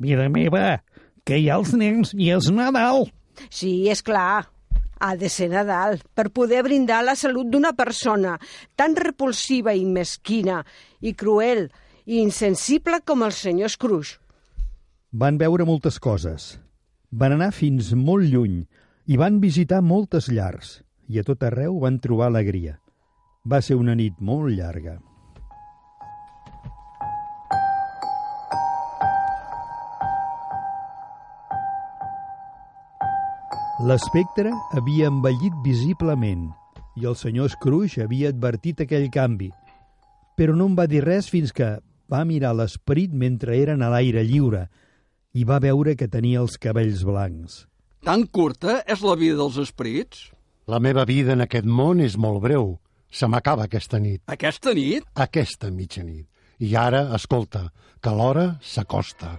Vida 0.00 0.28
meva, 0.32 0.80
que 1.24 1.38
hi 1.38 1.48
ha 1.50 1.58
els 1.60 1.74
nens 1.76 2.12
i 2.16 2.32
és 2.34 2.48
Nadal. 2.50 3.06
Sí, 3.48 3.88
és 3.92 4.02
clar. 4.02 4.48
Ha 5.02 5.14
de 5.18 5.28
ser 5.32 5.48
Nadal 5.50 5.98
per 6.14 6.30
poder 6.30 6.62
brindar 6.62 7.00
la 7.02 7.16
salut 7.18 7.48
d'una 7.50 7.72
persona 7.74 8.36
tan 8.78 8.94
repulsiva 8.96 9.74
i 9.74 9.84
mesquina 9.84 10.60
i 11.00 11.14
cruel 11.18 11.66
i 12.06 12.20
insensible 12.22 13.00
com 13.06 13.24
el 13.26 13.34
senyor 13.34 13.72
Scrooge. 13.72 14.18
Van 15.12 15.38
veure 15.38 15.66
moltes 15.68 15.98
coses. 16.00 16.54
Van 17.10 17.34
anar 17.34 17.50
fins 17.52 17.90
molt 17.98 18.30
lluny 18.30 18.62
i 19.06 19.16
van 19.18 19.40
visitar 19.42 19.80
moltes 19.82 20.28
llars 20.30 20.80
i 21.10 21.18
a 21.18 21.24
tot 21.26 21.42
arreu 21.42 21.80
van 21.82 21.98
trobar 21.98 22.28
alegria. 22.30 22.76
Va 23.44 23.58
ser 23.60 23.74
una 23.74 23.96
nit 23.98 24.20
molt 24.22 24.52
llarga. 24.54 25.00
L'espectre 33.82 34.52
havia 34.78 35.08
envellit 35.10 35.54
visiblement 35.64 36.44
i 36.94 37.08
el 37.08 37.16
senyor 37.18 37.50
Scrooge 37.50 38.04
havia 38.04 38.30
advertit 38.30 38.84
aquell 38.84 39.08
canvi, 39.10 39.50
però 40.38 40.54
no 40.54 40.68
en 40.70 40.78
va 40.78 40.86
dir 40.86 41.02
res 41.02 41.26
fins 41.32 41.50
que 41.50 41.74
va 42.06 42.22
mirar 42.28 42.54
l'esperit 42.54 43.10
mentre 43.10 43.58
eren 43.58 43.82
a 43.82 43.90
l'aire 43.90 44.22
lliure 44.22 44.68
i 45.34 45.42
va 45.48 45.58
veure 45.58 45.96
que 45.98 46.06
tenia 46.06 46.44
els 46.44 46.54
cabells 46.62 47.02
blancs. 47.08 47.64
Tan 48.06 48.22
curta 48.36 48.72
és 48.94 49.02
la 49.06 49.14
vida 49.20 49.36
dels 49.40 49.58
esperits? 49.62 50.22
La 50.72 50.80
meva 50.86 51.04
vida 51.10 51.34
en 51.36 51.44
aquest 51.44 51.68
món 51.80 52.02
és 52.06 52.16
molt 52.24 52.42
breu. 52.46 52.72
Se 53.12 53.28
m'acaba 53.28 53.66
aquesta 53.68 54.00
nit, 54.02 54.22
Aquesta 54.34 54.72
nit? 54.78 55.04
aquesta 55.26 55.70
mitjanit. 55.70 56.26
I 56.58 56.74
ara, 56.86 57.02
escolta, 57.18 57.62
que 58.02 58.10
l'hora 58.18 58.46
s'acosta. 58.74 59.32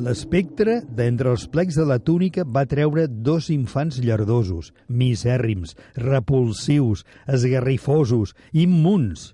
L'espectre, 0.00 0.78
d'entre 0.96 1.32
els 1.34 1.42
plecs 1.52 1.76
de 1.76 1.84
la 1.84 1.98
túnica, 2.00 2.44
va 2.46 2.62
treure 2.68 3.04
dos 3.10 3.48
infants 3.52 3.98
llardosos, 4.00 4.70
misèrrims, 4.88 5.74
repulsius, 5.98 7.02
esgarrifosos, 7.28 8.32
immuns. 8.52 9.32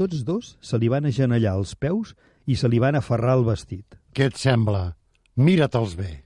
Tots 0.00 0.22
dos 0.24 0.54
se 0.64 0.78
li 0.80 0.88
van 0.88 1.04
agenellar 1.04 1.58
als 1.58 1.74
peus 1.76 2.14
i 2.48 2.54
se 2.56 2.68
li 2.72 2.78
van 2.80 2.96
aferrar 2.96 3.34
al 3.36 3.42
vestit. 3.44 3.98
Què 4.16 4.30
et 4.30 4.38
sembla? 4.40 4.94
Mira-te'ls 5.36 5.92
bé. 5.98 6.22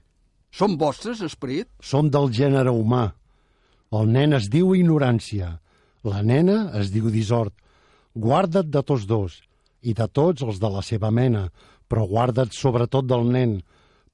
Són 0.55 0.77
vostres, 0.79 1.19
esperit? 1.19 1.67
Són 1.83 2.07
del 2.07 2.29
gènere 2.31 2.71
humà. 2.71 3.09
El 3.91 4.07
nen 4.15 4.37
es 4.39 4.47
diu 4.53 4.71
ignorància, 4.79 5.57
la 6.07 6.23
nena 6.23 6.71
es 6.79 6.93
diu 6.95 7.11
dissort. 7.11 7.51
Guarda't 8.15 8.71
de 8.71 8.79
tots 8.79 9.03
dos 9.11 9.41
i 9.83 9.91
de 9.91 10.07
tots 10.07 10.47
els 10.47 10.63
de 10.63 10.71
la 10.71 10.79
seva 10.79 11.11
mena, 11.11 11.49
però 11.91 12.07
guarda't 12.07 12.55
sobretot 12.55 13.11
del 13.11 13.27
nen, 13.27 13.59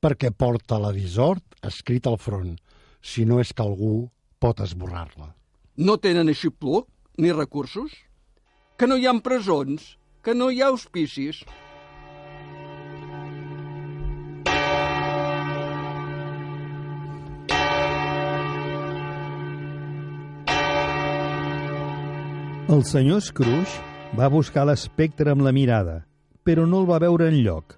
perquè 0.02 0.34
porta 0.34 0.82
la 0.82 0.89
dissort 0.95 1.62
escrit 1.62 2.10
al 2.10 2.17
front, 2.17 2.56
si 2.97 3.30
no 3.30 3.38
és 3.39 3.54
que 3.54 3.62
algú 3.62 4.08
pot 4.41 4.65
esborrar-la. 4.65 5.36
No 5.78 6.02
tenen 6.02 6.34
així 6.34 6.50
pluc 6.50 6.89
ni 7.21 7.30
recursos? 7.30 7.93
Que 8.82 8.88
no 8.89 8.96
hi 8.98 9.04
ha 9.06 9.12
presons? 9.22 9.84
Que 10.26 10.34
no 10.34 10.48
hi 10.50 10.63
ha 10.63 10.72
auspicis? 10.72 11.44
El 22.74 22.82
senyor 22.89 23.22
Scrooge 23.22 24.17
va 24.17 24.34
buscar 24.34 24.65
l'espectre 24.65 25.30
amb 25.30 25.46
la 25.46 25.54
mirada, 25.54 26.00
però 26.41 26.65
no 26.65 26.82
el 26.82 26.89
va 26.89 26.98
veure 27.06 27.30
en 27.30 27.38
lloc. 27.46 27.78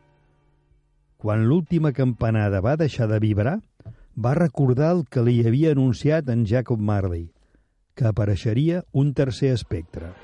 Quan 1.19 1.43
l'última 1.51 1.91
campanada 1.91 2.63
va 2.63 2.79
deixar 2.79 3.11
de 3.11 3.19
vibrar, 3.19 3.59
va 4.15 4.37
recordar 4.39 4.95
el 4.95 5.09
que 5.11 5.27
li 5.27 5.41
havia 5.43 5.75
anunciat 5.75 6.31
en 6.31 6.47
Jacob 6.47 6.79
Marley, 6.79 7.33
que 7.91 8.07
apareixeria 8.07 8.85
un 8.93 9.11
tercer 9.11 9.51
espectre. 9.51 10.15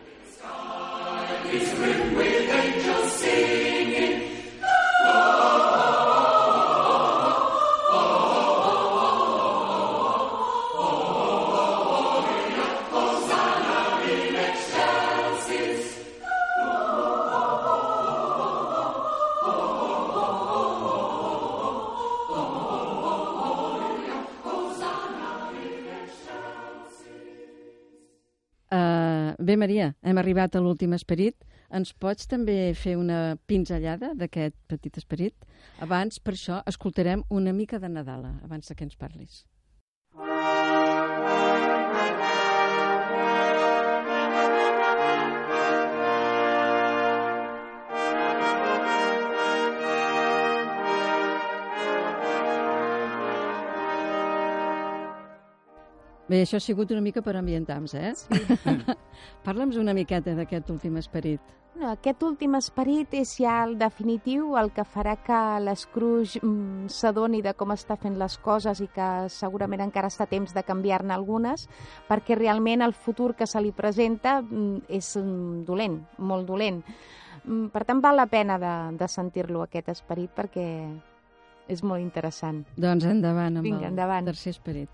Uh, 1.51 2.28
bé, 29.49 29.55
Maria, 29.57 29.93
hem 30.05 30.19
arribat 30.21 30.55
a 30.55 30.61
l'últim 30.61 30.93
esperit. 30.93 31.45
Ens 31.73 31.91
pots 31.93 32.29
també 32.29 32.73
fer 32.77 32.95
una 32.97 33.37
pinzellada 33.49 34.11
d'aquest 34.17 34.57
petit 34.69 34.97
esperit? 35.01 35.47
Abans, 35.85 36.21
per 36.21 36.35
això, 36.35 36.59
escoltarem 36.69 37.23
una 37.29 37.53
mica 37.53 37.79
de 37.81 37.89
Nadala, 37.89 38.35
abans 38.45 38.69
que 38.73 38.85
ens 38.85 38.97
parlis. 38.97 39.43
Bé, 56.29 56.43
això 56.43 56.59
ha 56.59 56.61
sigut 56.61 56.91
una 56.93 57.01
mica 57.01 57.23
per 57.25 57.33
ambientar-nos, 57.39 57.95
eh? 57.97 58.11
Sí. 58.13 58.75
Parla'ns 59.47 59.79
una 59.81 59.95
miqueta 59.97 60.35
d'aquest 60.37 60.69
últim 60.69 60.99
esperit. 61.01 61.55
No, 61.79 61.93
aquest 61.93 62.21
últim 62.25 62.57
esperit 62.57 63.13
és 63.15 63.31
ja 63.39 63.59
el 63.63 63.77
definitiu, 63.79 64.51
el 64.59 64.69
que 64.75 64.83
farà 64.83 65.15
que 65.23 65.39
l'Scrooge 65.63 66.41
mm, 66.43 66.89
s'adoni 66.91 67.39
de 67.45 67.53
com 67.57 67.71
està 67.73 67.95
fent 67.97 68.17
les 68.19 68.35
coses 68.43 68.81
i 68.83 68.89
que 68.93 69.09
segurament 69.31 69.85
encara 69.85 70.09
està 70.11 70.27
temps 70.29 70.53
de 70.53 70.63
canviar-ne 70.65 71.15
algunes, 71.15 71.65
perquè 72.09 72.37
realment 72.37 72.83
el 72.85 72.93
futur 72.93 73.31
que 73.39 73.47
se 73.47 73.61
li 73.63 73.71
presenta 73.71 74.39
mm, 74.41 74.89
és 74.99 75.13
mm, 75.21 75.63
dolent, 75.65 76.01
molt 76.19 76.49
dolent. 76.49 76.83
Per 77.73 77.85
tant, 77.87 78.01
val 78.03 78.19
la 78.19 78.27
pena 78.29 78.59
de, 78.61 78.73
de 78.99 79.07
sentir-lo, 79.09 79.63
aquest 79.63 79.89
esperit, 79.95 80.33
perquè 80.35 80.67
és 81.69 81.81
molt 81.85 82.03
interessant. 82.03 82.65
Doncs 82.77 83.07
endavant 83.07 83.61
amb 83.61 83.65
Vinga, 83.65 83.87
el 83.87 83.93
endavant. 83.93 84.27
tercer 84.29 84.51
esperit. 84.57 84.91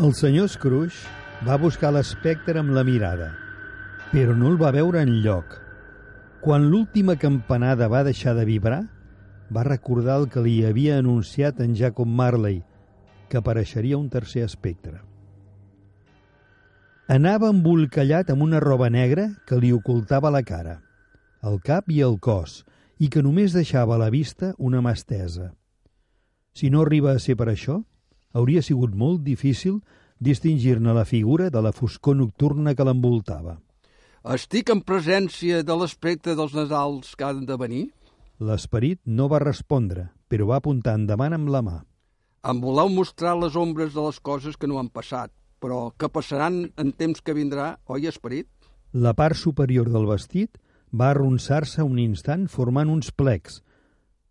El 0.00 0.14
senyor 0.16 0.46
Scrooge 0.48 1.44
va 1.44 1.58
buscar 1.60 1.90
l'espectre 1.92 2.56
amb 2.56 2.70
la 2.72 2.80
mirada, 2.88 3.26
però 4.08 4.32
no 4.32 4.48
el 4.48 4.54
va 4.56 4.70
veure 4.72 5.02
en 5.04 5.10
lloc. 5.20 5.58
Quan 6.40 6.70
l'última 6.72 7.18
campanada 7.20 7.88
va 7.92 8.00
deixar 8.06 8.32
de 8.38 8.46
vibrar, 8.48 8.78
va 9.52 9.66
recordar 9.68 10.16
el 10.22 10.24
que 10.32 10.40
li 10.46 10.54
havia 10.64 10.96
anunciat 11.02 11.60
en 11.60 11.74
Jacob 11.76 12.08
Marley, 12.08 12.62
que 13.28 13.42
apareixeria 13.42 13.98
un 14.00 14.08
tercer 14.08 14.46
espectre. 14.46 15.02
Anava 17.12 17.52
embolcallat 17.52 18.32
amb 18.32 18.48
una 18.48 18.64
roba 18.64 18.88
negra 18.88 19.28
que 19.44 19.60
li 19.60 19.74
ocultava 19.76 20.32
la 20.32 20.40
cara, 20.40 20.78
el 21.44 21.60
cap 21.60 21.92
i 21.92 22.00
el 22.08 22.16
cos, 22.24 22.62
i 22.96 23.12
que 23.12 23.20
només 23.20 23.52
deixava 23.52 23.98
a 23.98 24.02
la 24.06 24.08
vista 24.08 24.54
una 24.56 24.80
mà 24.80 24.96
estesa. 24.96 25.52
Si 26.56 26.72
no 26.72 26.88
arriba 26.88 27.12
a 27.12 27.20
ser 27.20 27.36
per 27.36 27.52
això, 27.52 27.82
hauria 28.32 28.62
sigut 28.62 28.94
molt 28.94 29.22
difícil 29.26 29.80
distingir-ne 30.20 30.92
la 30.94 31.06
figura 31.08 31.48
de 31.50 31.62
la 31.64 31.72
foscor 31.72 32.16
nocturna 32.16 32.74
que 32.74 32.84
l'envoltava. 32.84 33.56
Estic 34.20 34.68
en 34.68 34.82
presència 34.84 35.62
de 35.64 35.76
l'aspecte 35.76 36.34
dels 36.36 36.52
Nadals 36.54 37.14
que 37.16 37.24
han 37.24 37.46
de 37.48 37.56
venir? 37.56 37.84
L'esperit 38.40 39.00
no 39.06 39.28
va 39.32 39.40
respondre, 39.40 40.10
però 40.28 40.50
va 40.52 40.58
apuntar 40.60 40.98
endavant 40.98 41.36
amb 41.36 41.48
la 41.48 41.62
mà. 41.64 41.78
Em 42.44 42.60
voleu 42.60 42.88
mostrar 42.92 43.34
les 43.36 43.56
ombres 43.56 43.94
de 43.94 44.04
les 44.04 44.20
coses 44.20 44.56
que 44.56 44.68
no 44.68 44.78
han 44.80 44.88
passat, 44.88 45.32
però 45.60 45.90
que 45.96 46.08
passaran 46.08 46.62
en 46.76 46.92
temps 46.92 47.20
que 47.20 47.36
vindrà, 47.36 47.74
oi, 47.88 48.06
esperit? 48.08 48.48
La 48.92 49.12
part 49.14 49.36
superior 49.36 49.88
del 49.92 50.08
vestit 50.08 50.56
va 50.92 51.10
arronsar-se 51.12 51.84
un 51.84 51.98
instant 52.00 52.46
formant 52.48 52.88
uns 52.92 53.12
plecs, 53.12 53.60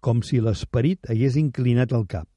com 0.02 0.22
si 0.26 0.42
l'esperit 0.42 1.10
hagués 1.10 1.38
inclinat 1.40 1.94
el 1.94 2.06
cap. 2.10 2.28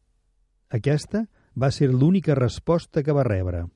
Aquesta 0.73 1.27
va 1.59 1.71
ser 1.71 1.91
l'única 1.93 2.35
resposta 2.35 3.03
que 3.03 3.15
va 3.15 3.25
rebre. 3.27 3.67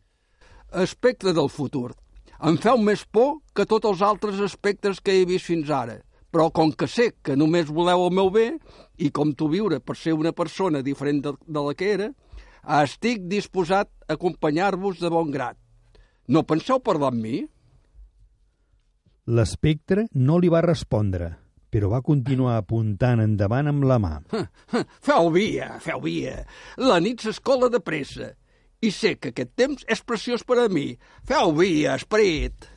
Aspecte 0.72 1.32
del 1.32 1.48
futur. 1.48 1.92
Em 2.44 2.58
feu 2.60 2.76
més 2.78 3.04
por 3.08 3.38
que 3.56 3.64
tots 3.64 3.88
els 3.88 4.02
altres 4.04 4.40
aspectes 4.44 5.00
que 5.00 5.14
he 5.16 5.24
vist 5.28 5.48
fins 5.48 5.70
ara, 5.72 6.00
però 6.30 6.50
com 6.52 6.72
que 6.72 6.88
sé 6.88 7.12
que 7.24 7.36
només 7.36 7.72
voleu 7.72 8.06
el 8.06 8.12
meu 8.12 8.30
bé, 8.30 8.50
i 8.98 9.10
com 9.10 9.32
tu 9.32 9.48
viure 9.48 9.80
per 9.80 9.96
ser 9.96 10.12
una 10.16 10.32
persona 10.32 10.82
diferent 10.82 11.22
de, 11.24 11.32
de 11.46 11.62
la 11.64 11.74
que 11.74 11.92
era, 11.94 12.10
estic 12.82 13.24
disposat 13.30 13.88
a 14.08 14.16
acompanyar-vos 14.16 15.00
de 15.00 15.10
bon 15.12 15.30
grat. 15.30 15.56
No 16.28 16.42
penseu 16.42 16.80
parlar 16.82 17.12
amb 17.14 17.22
mi? 17.22 17.40
L'espectre 19.26 20.06
no 20.12 20.38
li 20.38 20.50
va 20.52 20.62
respondre, 20.64 21.32
però 21.76 21.90
va 21.92 22.00
continuar 22.00 22.54
apuntant 22.56 23.20
endavant 23.20 23.68
amb 23.68 23.84
la 23.84 23.98
mà. 24.00 24.14
Feu 25.06 25.26
via, 25.34 25.74
feu 25.84 26.00
via. 26.00 26.38
La 26.80 26.96
nit 27.04 27.20
s'escola 27.20 27.68
de 27.68 27.82
pressa. 27.84 28.30
I 28.80 28.88
sé 28.92 29.16
que 29.20 29.34
aquest 29.34 29.52
temps 29.60 29.84
és 29.92 30.00
preciós 30.00 30.44
per 30.48 30.56
a 30.62 30.70
mi. 30.72 30.86
Feu 31.28 31.52
via, 31.58 31.98
esperit. 32.00 32.70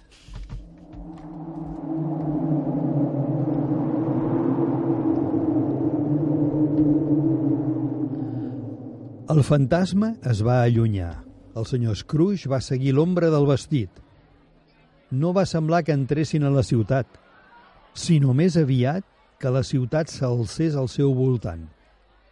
El 9.32 9.44
fantasma 9.48 10.12
es 10.28 10.44
va 10.44 10.60
allunyar. 10.66 11.14
El 11.56 11.72
senyor 11.72 11.96
Scrooge 11.96 12.52
va 12.52 12.60
seguir 12.60 12.98
l'ombra 12.98 13.32
del 13.32 13.48
vestit. 13.48 14.04
No 15.16 15.32
va 15.32 15.48
semblar 15.48 15.86
que 15.88 15.96
entressin 15.96 16.44
a 16.44 16.52
la 16.52 16.68
ciutat, 16.68 17.08
sinó 17.94 18.34
més 18.34 18.58
aviat 18.58 19.06
que 19.40 19.52
la 19.54 19.64
ciutat 19.64 20.12
s'alcés 20.12 20.76
al 20.76 20.90
seu 20.92 21.14
voltant. 21.16 21.64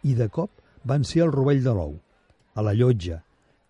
I 0.04 0.14
de 0.14 0.28
cop 0.28 0.50
van 0.84 1.04
ser 1.04 1.24
al 1.24 1.32
rovell 1.32 1.62
de 1.64 1.74
l'ou, 1.74 1.96
a 2.54 2.62
la 2.62 2.74
llotja, 2.76 3.22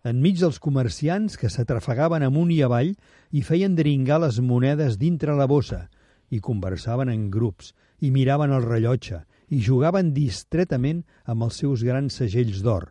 enmig 0.09 0.39
dels 0.41 0.59
comerciants 0.63 1.37
que 1.39 1.51
s'atrafegaven 1.51 2.25
amunt 2.27 2.51
i 2.55 2.61
avall 2.63 2.93
i 3.33 3.43
feien 3.43 3.75
dringar 3.79 4.21
les 4.23 4.39
monedes 4.41 4.99
dintre 4.99 5.37
la 5.37 5.49
bossa, 5.51 5.87
i 6.31 6.41
conversaven 6.45 7.09
en 7.09 7.29
grups, 7.33 7.73
i 8.01 8.11
miraven 8.15 8.53
el 8.55 8.65
rellotge, 8.67 9.23
i 9.49 9.63
jugaven 9.65 10.13
distretament 10.15 11.03
amb 11.25 11.47
els 11.47 11.59
seus 11.63 11.83
grans 11.85 12.21
segells 12.21 12.61
d'or, 12.63 12.91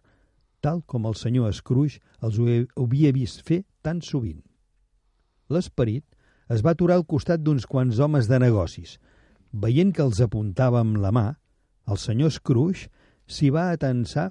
tal 0.62 0.82
com 0.86 1.06
el 1.06 1.16
senyor 1.16 1.54
Scrooge 1.54 2.02
els 2.26 2.40
ho 2.42 2.48
havia 2.84 3.14
vist 3.14 3.44
fer 3.46 3.62
tan 3.86 4.02
sovint. 4.02 4.42
L'esperit 5.54 6.04
es 6.54 6.64
va 6.66 6.74
aturar 6.76 6.98
al 7.00 7.06
costat 7.06 7.44
d'uns 7.44 7.66
quants 7.68 8.00
homes 8.00 8.28
de 8.30 8.40
negocis. 8.40 8.98
Veient 9.52 9.94
que 9.96 10.04
els 10.04 10.22
apuntava 10.24 10.82
amb 10.84 11.00
la 11.04 11.12
mà, 11.16 11.28
el 11.88 12.00
senyor 12.02 12.32
Scrooge 12.36 12.88
s'hi 13.28 13.50
va 13.52 13.72
atensar 13.72 14.30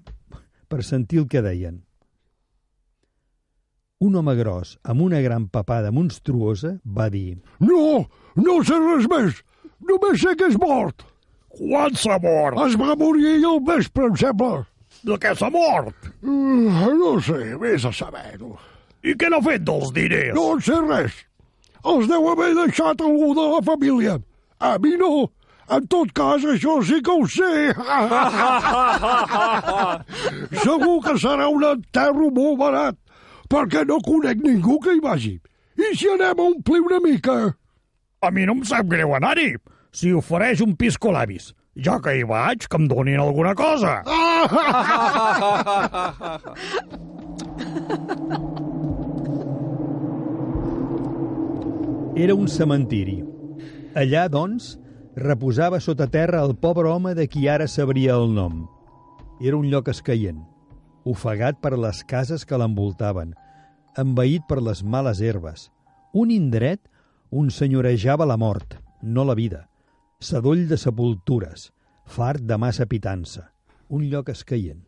per 0.69 0.83
sentir 0.85 1.23
el 1.23 1.29
que 1.33 1.43
deien. 1.45 1.83
Un 4.05 4.17
home 4.21 4.35
gros, 4.37 4.77
amb 4.85 5.01
una 5.07 5.23
gran 5.25 5.49
papada 5.49 5.91
monstruosa, 5.91 6.75
va 6.85 7.09
dir 7.09 7.39
No, 7.65 8.05
no 8.37 8.57
sé 8.65 8.77
res 8.77 9.09
més. 9.09 9.43
Només 9.81 10.21
sé 10.21 10.35
que 10.37 10.51
és 10.51 10.59
mort. 10.61 11.05
Quan 11.57 11.97
s'ha 11.97 12.19
mort? 12.21 12.61
Es 12.67 12.77
va 12.77 12.97
morir 12.97 13.31
ahir 13.31 13.47
al 13.49 13.63
vespre, 13.65 14.11
em 14.11 14.19
sembla. 14.21 14.67
De 15.07 15.17
què 15.21 15.33
s'ha 15.37 15.49
mort? 15.53 16.11
Uh, 16.21 16.93
no 16.97 17.15
sé, 17.25 17.55
vés 17.61 17.85
a 17.89 17.93
saber-ho. 17.93 18.53
I 19.05 19.15
què 19.17 19.31
n'ha 19.33 19.41
fet 19.45 19.65
dels 19.65 19.93
diners? 19.97 20.35
No 20.37 20.51
en 20.57 20.63
sé 20.67 20.81
res. 20.85 21.17
Els 21.87 22.09
deu 22.11 22.25
haver 22.33 22.55
deixat 22.57 23.05
algú 23.05 23.31
de 23.37 23.45
la 23.53 23.61
família. 23.63 24.17
A 24.59 24.79
mi 24.83 24.97
no. 24.99 25.29
En 25.67 25.83
tot 25.91 26.13
cas, 26.15 26.45
això 26.47 26.77
sí 26.87 27.01
que 27.03 27.11
ho 27.11 27.27
sé. 27.27 27.75
Segur 30.63 31.03
que 31.03 31.17
serà 31.19 31.49
un 31.51 31.65
enterro 31.67 32.31
molt 32.35 32.59
barat, 32.61 32.95
perquè 33.51 33.83
no 33.87 33.99
conec 34.07 34.39
ningú 34.45 34.79
que 34.83 34.95
hi 34.95 35.01
vagi. 35.03 35.41
I 35.77 35.95
si 35.99 36.09
anem 36.13 36.39
a 36.39 36.43
omplir 36.53 36.81
una 36.87 37.01
mica? 37.03 37.55
A 38.23 38.31
mi 38.31 38.47
no 38.47 38.53
em 38.59 38.65
sap 38.67 38.87
greu 38.91 39.15
anar-hi. 39.19 39.57
Si 39.91 40.13
ofereix 40.15 40.61
un 40.63 40.77
piscolabis. 40.79 41.55
Ja 41.77 42.01
que 42.01 42.15
hi 42.17 42.25
vaig, 42.25 42.69
que 42.71 42.77
em 42.79 42.89
donin 42.89 43.21
alguna 43.21 43.55
cosa. 43.59 44.03
Era 52.17 52.33
un 52.33 52.47
cementiri. 52.49 53.19
Allà, 53.93 54.23
doncs, 54.33 54.71
reposava 55.21 55.77
sota 55.85 56.07
terra 56.09 56.41
el 56.47 56.55
pobre 56.57 56.89
home 56.89 57.13
de 57.13 57.27
qui 57.29 57.45
ara 57.53 57.67
sabria 57.69 58.15
el 58.17 58.33
nom. 58.33 58.63
Era 59.45 59.59
un 59.59 59.69
lloc 59.69 59.91
escaient, 59.93 60.39
ofegat 61.05 61.61
per 61.61 61.75
les 61.77 62.01
cases 62.09 62.49
que 62.49 62.57
l'envoltaven, 62.57 63.37
envaït 64.01 64.49
per 64.49 64.63
les 64.65 64.81
males 64.81 65.21
herbes. 65.21 65.69
Un 66.17 66.33
indret 66.33 66.81
on 67.29 67.53
senyorejava 67.53 68.25
la 68.25 68.41
mort, 68.41 68.79
no 69.03 69.29
la 69.29 69.37
vida. 69.37 69.67
Sadoll 70.17 70.65
de 70.73 70.81
sepultures, 70.81 71.69
fart 72.09 72.41
de 72.41 72.57
massa 72.57 72.89
pitança. 72.89 73.51
Un 73.93 74.09
lloc 74.09 74.33
escaient. 74.33 74.87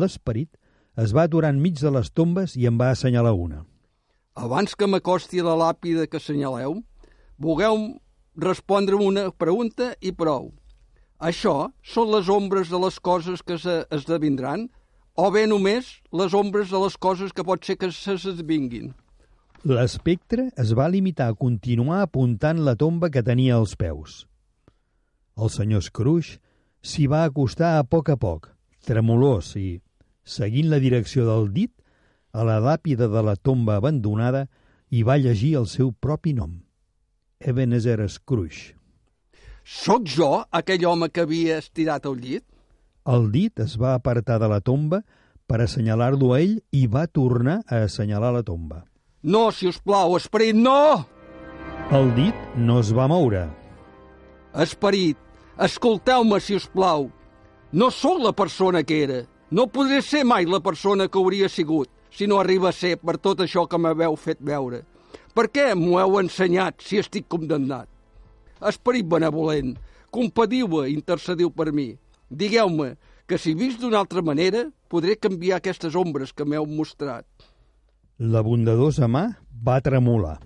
L'esperit 0.00 0.56
es 0.96 1.12
va 1.12 1.28
aturar 1.28 1.52
enmig 1.52 1.76
de 1.76 1.92
les 1.92 2.08
tombes 2.08 2.56
i 2.56 2.64
en 2.64 2.80
va 2.80 2.94
assenyalar 2.96 3.36
una. 3.36 3.66
Abans 4.38 4.76
que 4.78 4.86
m'acosti 4.86 5.40
a 5.42 5.48
la 5.48 5.56
làpida 5.58 6.06
que 6.06 6.20
assenyaleu, 6.20 6.76
vulgueu 7.42 7.78
respondre 8.38 8.94
una 8.94 9.32
pregunta 9.34 9.96
i 9.98 10.12
prou. 10.14 10.52
Això 11.18 11.72
són 11.82 12.12
les 12.12 12.28
ombres 12.30 12.70
de 12.70 12.78
les 12.78 13.00
coses 13.02 13.42
que 13.42 13.56
s'esdevindran 13.58 14.68
o 15.18 15.26
bé 15.34 15.48
només 15.50 15.88
les 16.14 16.36
ombres 16.38 16.70
de 16.70 16.78
les 16.78 16.94
coses 16.94 17.34
que 17.34 17.42
pot 17.42 17.66
ser 17.66 17.74
que 17.80 17.90
s'esdevinguin? 17.90 18.92
L'espectre 19.66 20.44
es 20.54 20.70
va 20.78 20.86
limitar 20.86 21.32
a 21.32 21.34
continuar 21.34 22.04
apuntant 22.04 22.62
la 22.62 22.76
tomba 22.78 23.10
que 23.10 23.24
tenia 23.26 23.56
als 23.58 23.74
peus. 23.74 24.20
El 25.34 25.50
senyor 25.50 25.82
Scrooge 25.82 26.38
s'hi 26.86 27.08
va 27.10 27.24
acostar 27.26 27.74
a 27.80 27.82
poc 27.82 28.14
a 28.14 28.16
poc, 28.16 28.52
tremolós 28.86 29.56
i, 29.58 29.80
seguint 30.22 30.70
la 30.70 30.78
direcció 30.78 31.26
del 31.26 31.50
dit, 31.50 31.74
a 32.32 32.44
la 32.44 32.58
làpida 32.60 33.08
de 33.08 33.22
la 33.24 33.36
tomba 33.36 33.78
abandonada 33.78 34.46
i 34.90 35.02
va 35.02 35.18
llegir 35.18 35.56
el 35.60 35.66
seu 35.66 35.92
propi 35.92 36.34
nom. 36.34 36.58
Ebenezer 37.40 38.00
Scrooge. 38.08 38.74
Sóc 39.64 40.08
jo 40.08 40.44
aquell 40.50 40.86
home 40.88 41.10
que 41.12 41.24
havia 41.26 41.58
estirat 41.60 42.06
el 42.08 42.16
llit? 42.22 42.44
El 43.08 43.30
dit 43.32 43.60
es 43.60 43.76
va 43.80 43.94
apartar 43.96 44.38
de 44.40 44.48
la 44.48 44.60
tomba 44.60 45.02
per 45.48 45.60
assenyalar-lo 45.64 46.32
a 46.34 46.40
ell 46.40 46.58
i 46.72 46.86
va 46.86 47.06
tornar 47.06 47.60
a 47.66 47.82
assenyalar 47.84 48.32
la 48.34 48.42
tomba. 48.42 48.84
No, 49.22 49.48
si 49.52 49.68
us 49.68 49.80
plau, 49.80 50.16
esperit, 50.16 50.56
no! 50.56 51.04
El 51.92 52.12
dit 52.16 52.56
no 52.56 52.78
es 52.80 52.92
va 52.96 53.08
moure. 53.08 53.46
Esperit, 54.56 55.16
escolteu-me, 55.56 56.40
si 56.40 56.56
us 56.56 56.68
plau. 56.68 57.08
No 57.72 57.90
sóc 57.92 58.20
la 58.24 58.32
persona 58.32 58.82
que 58.84 59.02
era. 59.04 59.22
No 59.50 59.66
podré 59.72 60.02
ser 60.04 60.24
mai 60.28 60.44
la 60.44 60.60
persona 60.60 61.08
que 61.08 61.20
hauria 61.20 61.48
sigut 61.48 61.88
si 62.10 62.26
no 62.26 62.40
arriba 62.40 62.70
a 62.70 62.76
ser 62.76 62.96
per 62.98 63.18
tot 63.18 63.40
això 63.44 63.66
que 63.68 63.78
m'haveu 63.78 64.16
fet 64.16 64.40
veure. 64.40 64.82
Per 65.34 65.46
què 65.52 65.74
m'ho 65.74 65.98
heu 66.00 66.18
ensenyat 66.20 66.82
si 66.82 66.98
estic 66.98 67.28
condemnat? 67.28 67.88
Esperit 68.70 69.06
benevolent, 69.06 69.76
compediu-me, 70.10 70.88
intercediu 70.90 71.50
per 71.54 71.70
mi. 71.72 71.92
Digueu-me 72.28 72.96
que 73.28 73.38
si 73.38 73.54
vist 73.54 73.80
d'una 73.80 74.00
altra 74.02 74.22
manera 74.24 74.64
podré 74.88 75.16
canviar 75.20 75.60
aquestes 75.60 75.94
ombres 75.94 76.32
que 76.32 76.46
m'heu 76.48 76.66
mostrat. 76.66 77.26
La 78.18 78.42
bondadosa 78.42 79.06
mà 79.06 79.28
va 79.64 79.78
tremolar. 79.84 80.38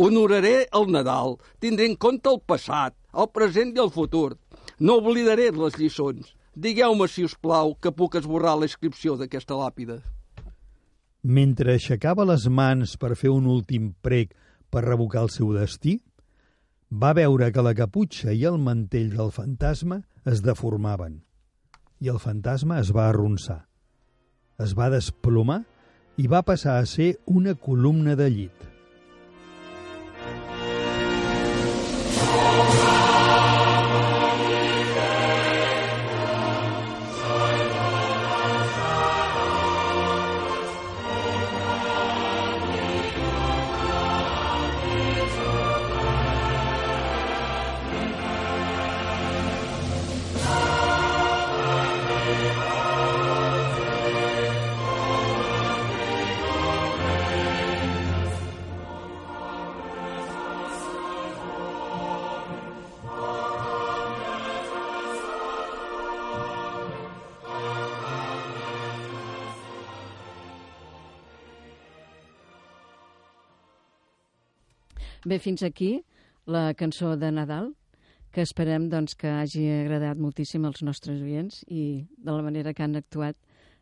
Honoraré 0.00 0.64
el 0.72 0.88
Nadal, 0.90 1.36
tindré 1.60 1.86
en 1.90 1.94
compte 1.94 2.30
el 2.32 2.40
passat, 2.40 2.96
el 3.12 3.28
present 3.30 3.74
i 3.76 3.82
el 3.84 3.92
futur. 3.92 4.38
No 4.80 4.96
oblidaré 4.96 5.50
les 5.52 5.76
lliçons. 5.76 6.32
Digueu-me, 6.56 7.06
si 7.06 7.22
us 7.28 7.36
plau, 7.36 7.76
que 7.76 7.92
puc 7.92 8.16
esborrar 8.18 8.56
la 8.58 8.66
inscripció 8.66 9.14
d'aquesta 9.20 9.58
làpida. 9.60 10.00
Mentre 11.22 11.74
aixecava 11.76 12.24
les 12.24 12.46
mans 12.48 12.96
per 12.96 13.14
fer 13.16 13.32
un 13.32 13.46
últim 13.46 13.92
prec 14.00 14.32
per 14.70 14.86
revocar 14.86 15.26
el 15.26 15.32
seu 15.34 15.52
destí, 15.52 15.98
va 16.90 17.12
veure 17.14 17.50
que 17.52 17.62
la 17.62 17.74
caputxa 17.74 18.32
i 18.32 18.46
el 18.48 18.56
mantell 18.58 19.10
del 19.16 19.34
fantasma 19.34 20.00
es 20.24 20.40
deformaven 20.42 21.20
i 22.00 22.08
el 22.08 22.18
fantasma 22.18 22.80
es 22.80 22.90
va 22.96 23.08
arronsar. 23.10 23.60
Es 24.60 24.72
va 24.76 24.88
desplomar 24.92 25.60
i 26.16 26.26
va 26.28 26.42
passar 26.42 26.78
a 26.80 26.86
ser 26.88 27.12
una 27.26 27.54
columna 27.54 28.16
de 28.16 28.28
llit. 28.32 28.69
Bé, 75.26 75.38
fins 75.38 75.62
aquí 75.66 76.00
la 76.46 76.72
cançó 76.74 77.16
de 77.20 77.30
Nadal, 77.32 77.72
que 78.32 78.42
esperem 78.46 78.88
doncs, 78.88 79.16
que 79.18 79.28
hagi 79.28 79.66
agradat 79.82 80.18
moltíssim 80.22 80.64
als 80.64 80.82
nostres 80.86 81.20
oients 81.22 81.64
i 81.68 82.06
de 82.16 82.30
la 82.32 82.42
manera 82.46 82.72
que 82.74 82.82
han 82.86 82.94
actuat 82.96 83.36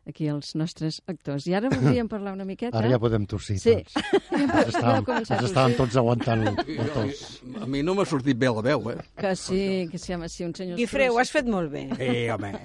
aquí 0.09 0.25
els 0.31 0.55
nostres 0.57 1.01
actors. 1.11 1.45
I 1.45 1.53
ara 1.53 1.69
voldríem 1.69 2.07
parlar 2.13 2.33
una 2.33 2.45
miqueta... 2.47 2.75
Ara 2.79 2.89
ja 2.89 2.97
podem 2.99 3.27
tossir 3.29 3.59
Sí. 3.61 3.75
tots. 3.85 3.99
Ens 4.33 4.71
estàvem, 4.73 5.03
començar 5.05 5.35
a 5.37 5.39
ens 5.43 5.49
estàvem 5.51 5.75
tots 5.77 5.99
aguantant 6.01 6.47
A 6.49 6.55
tos. 6.95 7.21
mi, 7.45 7.59
a 7.61 7.67
mi 7.69 7.83
no 7.85 7.93
m'ha 7.93 8.07
sortit 8.09 8.39
bé 8.41 8.49
la 8.49 8.63
veu, 8.65 8.89
eh? 8.95 8.97
Que 9.19 9.35
sí, 9.37 9.61
que 9.91 10.01
sí, 10.01 10.15
home, 10.17 10.27
sí, 10.33 10.47
un 10.47 10.55
senyor... 10.57 10.79
Guifreu, 10.81 11.13
ho 11.13 11.21
has 11.21 11.29
fet 11.35 11.45
molt 11.45 11.69
bé. 11.71 11.85
Eh, 12.01 12.25
home. 12.33 12.55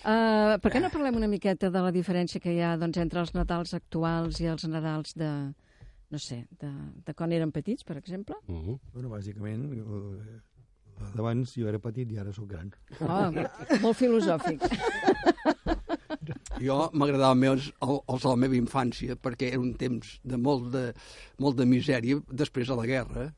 Uh, 0.00 0.56
per 0.64 0.70
què 0.72 0.80
no 0.80 0.88
parlem 0.88 1.18
una 1.20 1.28
miqueta 1.28 1.68
de 1.68 1.82
la 1.84 1.90
diferència 1.92 2.40
que 2.40 2.54
hi 2.56 2.62
ha 2.64 2.72
doncs, 2.80 2.96
entre 3.02 3.20
els 3.20 3.34
Nadals 3.36 3.74
actuals 3.76 4.40
i 4.40 4.48
els 4.48 4.64
Nadals 4.72 5.12
de, 5.20 5.28
no 6.10 6.18
sé, 6.18 6.44
de, 6.60 6.70
de 7.06 7.14
quan 7.14 7.32
eren 7.32 7.52
petits, 7.54 7.84
per 7.86 7.96
exemple? 8.00 8.34
Mhm. 8.48 8.78
Bueno, 8.94 9.08
bàsicament, 9.12 9.68
eh, 9.72 10.40
d'abans 11.14 11.54
jo 11.56 11.68
era 11.70 11.78
petit 11.80 12.10
i 12.12 12.18
ara 12.20 12.32
sóc 12.32 12.48
gran. 12.50 12.72
Oh, 13.00 13.30
molt 13.80 13.96
filosòfic. 13.96 14.60
Jo 16.60 16.90
m'agradava 16.92 17.34
més 17.38 17.70
el- 17.82 18.00
els 18.12 18.22
de 18.22 18.28
la 18.28 18.36
meva 18.36 18.56
infància 18.58 19.16
perquè 19.16 19.48
era 19.52 19.60
un 19.62 19.72
temps 19.80 20.18
de 20.22 20.36
molt 20.36 20.70
de, 20.74 20.82
molt 21.38 21.56
de 21.56 21.64
misèria 21.66 22.18
després 22.28 22.68
de 22.68 22.76
la 22.76 22.84
guerra 22.86 23.30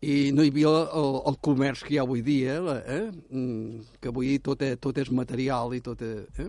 i 0.00 0.30
no 0.30 0.44
hi 0.46 0.52
havia 0.52 0.70
el, 0.94 1.16
el 1.26 1.36
comerç 1.42 1.82
que 1.82 1.94
hi 1.94 1.98
ha 1.98 2.04
avui 2.06 2.22
dia, 2.22 2.60
eh? 2.86 3.10
Mm, 3.34 3.80
que 4.00 4.12
avui 4.12 4.36
tot, 4.38 4.62
és, 4.62 4.76
tot 4.78 4.96
és 5.02 5.10
material 5.10 5.74
i 5.74 5.80
tot... 5.82 6.02
És, 6.06 6.28
eh? 6.38 6.48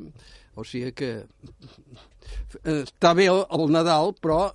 O 0.59 0.63
sigui 0.67 0.91
que 0.93 1.09
eh, 2.61 2.83
està 2.83 3.15
bé 3.17 3.25
el, 3.31 3.41
el 3.49 3.71
Nadal, 3.73 4.13
però 4.21 4.51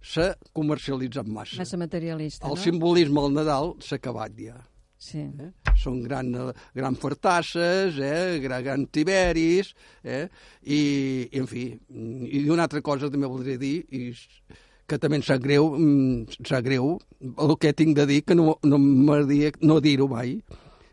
s'ha 0.00 0.34
comercialitzat 0.56 1.28
massa. 1.28 1.60
Massa 1.60 1.78
materialista, 1.80 2.48
El 2.48 2.56
no? 2.56 2.62
simbolisme 2.62 3.24
del 3.26 3.38
Nadal 3.38 3.74
s'ha 3.84 4.00
acabat 4.00 4.36
ja. 4.38 4.56
Sí. 5.00 5.22
Eh? 5.24 5.50
Són 5.80 6.02
gran, 6.04 6.28
gran 6.76 6.96
fartasses, 7.00 7.96
eh? 8.04 8.40
gran, 8.44 8.64
gran 8.64 8.86
tiberis, 8.92 9.72
eh? 10.04 10.26
I, 10.60 10.80
i, 11.30 11.38
en 11.40 11.46
fi, 11.48 11.70
i 12.28 12.42
una 12.52 12.66
altra 12.68 12.82
cosa 12.84 13.08
també 13.12 13.30
voldria 13.30 13.60
dir, 13.60 13.78
i 13.96 14.10
que 14.90 14.98
també 15.00 15.20
em 15.20 15.24
sap 15.24 15.40
greu, 15.40 15.70
mm, 15.78 16.40
em 16.42 16.48
sap 16.50 16.64
greu 16.66 16.96
el 17.30 17.54
que 17.62 17.72
tinc 17.76 17.94
de 17.96 18.06
dir, 18.10 18.20
que 18.26 18.36
no, 18.36 18.56
no 18.66 18.80
m'agradaria 18.80 19.54
no 19.62 19.78
dir-ho 19.80 20.08
mai. 20.10 20.40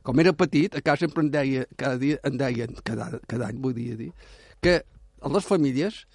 Com 0.08 0.22
era 0.24 0.32
petit, 0.32 0.78
a 0.78 0.84
casa 0.86 1.04
sempre 1.04 1.26
em, 1.26 1.32
deia, 1.34 1.66
cada 1.76 2.00
dia, 2.00 2.22
em 2.24 2.38
deien, 2.40 2.78
cada, 2.88 3.10
cada 3.28 3.50
any 3.50 3.60
vull 3.64 3.76
dir, 3.76 3.98
dir, 4.00 4.14
que 4.64 4.80
a 5.20 5.32
les 5.34 5.50
famílies 5.50 6.06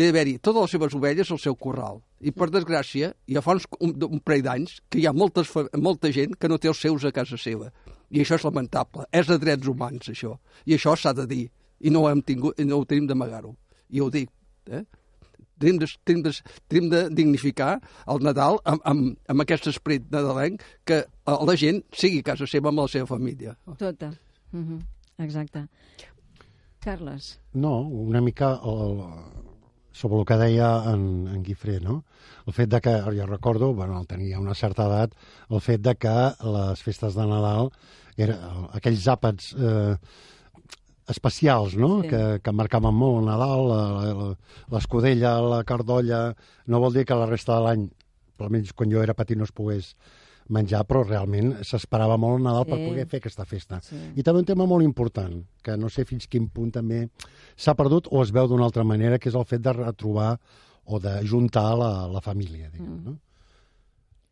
té 0.00 0.06
d'haver-hi 0.08 0.38
totes 0.40 0.64
les 0.64 0.72
seves 0.72 0.94
ovelles 0.96 1.30
al 1.30 1.38
seu 1.42 1.56
corral. 1.60 1.98
I, 2.24 2.32
per 2.32 2.48
desgràcia, 2.48 3.10
ja 3.28 3.42
fa 3.44 3.56
uns, 3.58 3.66
un, 3.84 3.92
un 4.06 4.20
parell 4.24 4.46
d'anys 4.46 4.78
que 4.88 5.00
hi 5.00 5.06
ha 5.08 5.12
moltes, 5.12 5.50
molta 5.76 6.08
gent 6.16 6.38
que 6.40 6.48
no 6.48 6.56
té 6.56 6.70
els 6.70 6.80
seus 6.80 7.04
a 7.04 7.12
casa 7.12 7.36
seva. 7.40 7.68
I 8.08 8.22
això 8.22 8.38
és 8.40 8.46
lamentable. 8.46 9.04
És 9.12 9.28
de 9.28 9.36
drets 9.42 9.68
humans, 9.68 10.08
això. 10.08 10.38
I 10.64 10.78
això 10.78 10.94
s'ha 10.96 11.12
de 11.18 11.26
dir. 11.28 11.42
I 11.84 11.92
no 11.92 12.06
ho, 12.06 12.08
hem 12.08 12.22
tingut, 12.24 12.56
no 12.64 12.80
ho 12.80 12.86
tenim 12.88 13.10
d'amagar-ho. 13.10 13.52
I 13.92 14.00
ho 14.00 14.08
dic. 14.12 14.32
Eh? 14.72 14.82
Tenim 15.60 15.82
de, 15.82 15.88
tenim, 16.08 16.22
de, 16.24 16.32
tenim 16.72 16.88
de 16.94 17.02
dignificar 17.12 17.74
el 18.08 18.24
Nadal 18.24 18.56
amb, 18.64 18.80
amb, 18.88 19.10
amb 19.28 19.44
aquest 19.44 19.68
esperit 19.68 20.08
nadalenc 20.12 20.64
que 20.88 21.02
eh, 21.04 21.36
la 21.50 21.56
gent 21.60 21.82
sigui 21.92 22.22
a 22.24 22.30
casa 22.32 22.48
seva 22.48 22.72
amb 22.72 22.80
la 22.80 22.88
seva 22.88 23.10
família. 23.10 23.52
Tota. 23.76 24.14
Uh 24.52 24.64
-huh. 24.64 24.80
Exacte. 25.20 25.66
Carles, 26.80 27.38
No, 27.52 27.80
una 27.80 28.22
mica 28.22 28.58
el, 28.64 29.04
sobre 30.00 30.18
el 30.22 30.24
que 30.28 30.38
deia 30.40 30.70
en, 30.94 31.02
en 31.28 31.42
Guifré, 31.44 31.78
no? 31.84 31.98
El 32.48 32.54
fet 32.56 32.70
de 32.72 32.80
que, 32.80 32.94
jo 33.12 33.26
recordo, 33.28 33.72
bueno, 33.76 34.00
tenia 34.08 34.40
una 34.40 34.54
certa 34.56 34.86
edat, 34.88 35.12
el 35.52 35.60
fet 35.60 35.82
de 35.84 35.94
que 36.00 36.14
les 36.56 36.82
festes 36.82 37.14
de 37.18 37.26
Nadal, 37.28 37.68
era, 38.16 38.38
aquells 38.76 39.04
àpats 39.12 39.52
eh, 39.60 39.94
especials, 41.08 41.74
no? 41.76 42.00
Sí. 42.02 42.08
Que, 42.12 42.22
que 42.44 42.52
marcaven 42.54 42.94
molt 42.94 43.20
el 43.22 43.28
Nadal, 43.30 43.64
la- 43.68 44.14
la- 44.14 44.34
l'escudella, 44.72 45.34
la 45.42 45.62
cardolla... 45.64 46.20
No 46.70 46.78
vol 46.80 46.94
dir 46.94 47.04
que 47.04 47.16
la 47.18 47.26
resta 47.26 47.56
de 47.58 47.64
l'any, 47.66 47.86
almenys 48.40 48.72
quan 48.72 48.92
jo 48.92 49.02
era 49.02 49.14
petit, 49.18 49.36
no 49.36 49.44
es 49.48 49.52
pogués 49.52 49.94
menjar, 50.50 50.82
però 50.86 51.04
realment 51.06 51.54
s'esperava 51.64 52.16
molt 52.20 52.38
el 52.38 52.44
Nadal 52.44 52.66
per 52.66 52.78
Sí. 52.78 52.88
poder 52.88 53.06
fer 53.06 53.20
aquesta 53.22 53.44
festa. 53.46 53.80
Sí. 53.80 53.96
I 54.16 54.22
també 54.22 54.40
un 54.40 54.44
tema 54.50 54.66
molt 54.66 54.84
important, 54.84 55.44
que 55.62 55.76
no 55.76 55.88
sé 55.88 56.04
fins 56.04 56.26
quin 56.26 56.48
punt 56.48 56.72
també 56.72 57.08
s'ha 57.56 57.74
perdut 57.74 58.08
o 58.10 58.22
es 58.22 58.30
veu 58.32 58.46
d'una 58.48 58.64
altra 58.64 58.84
manera, 58.84 59.18
que 59.18 59.28
és 59.28 59.34
el 59.34 59.44
fet 59.44 59.62
de 59.62 59.72
retrobar 59.72 60.38
o 60.84 60.98
de 60.98 61.20
juntar 61.26 61.76
la, 61.78 62.08
la 62.08 62.20
família, 62.20 62.68
diguem, 62.70 62.88
Mm. 63.00 63.04
no? 63.04 63.18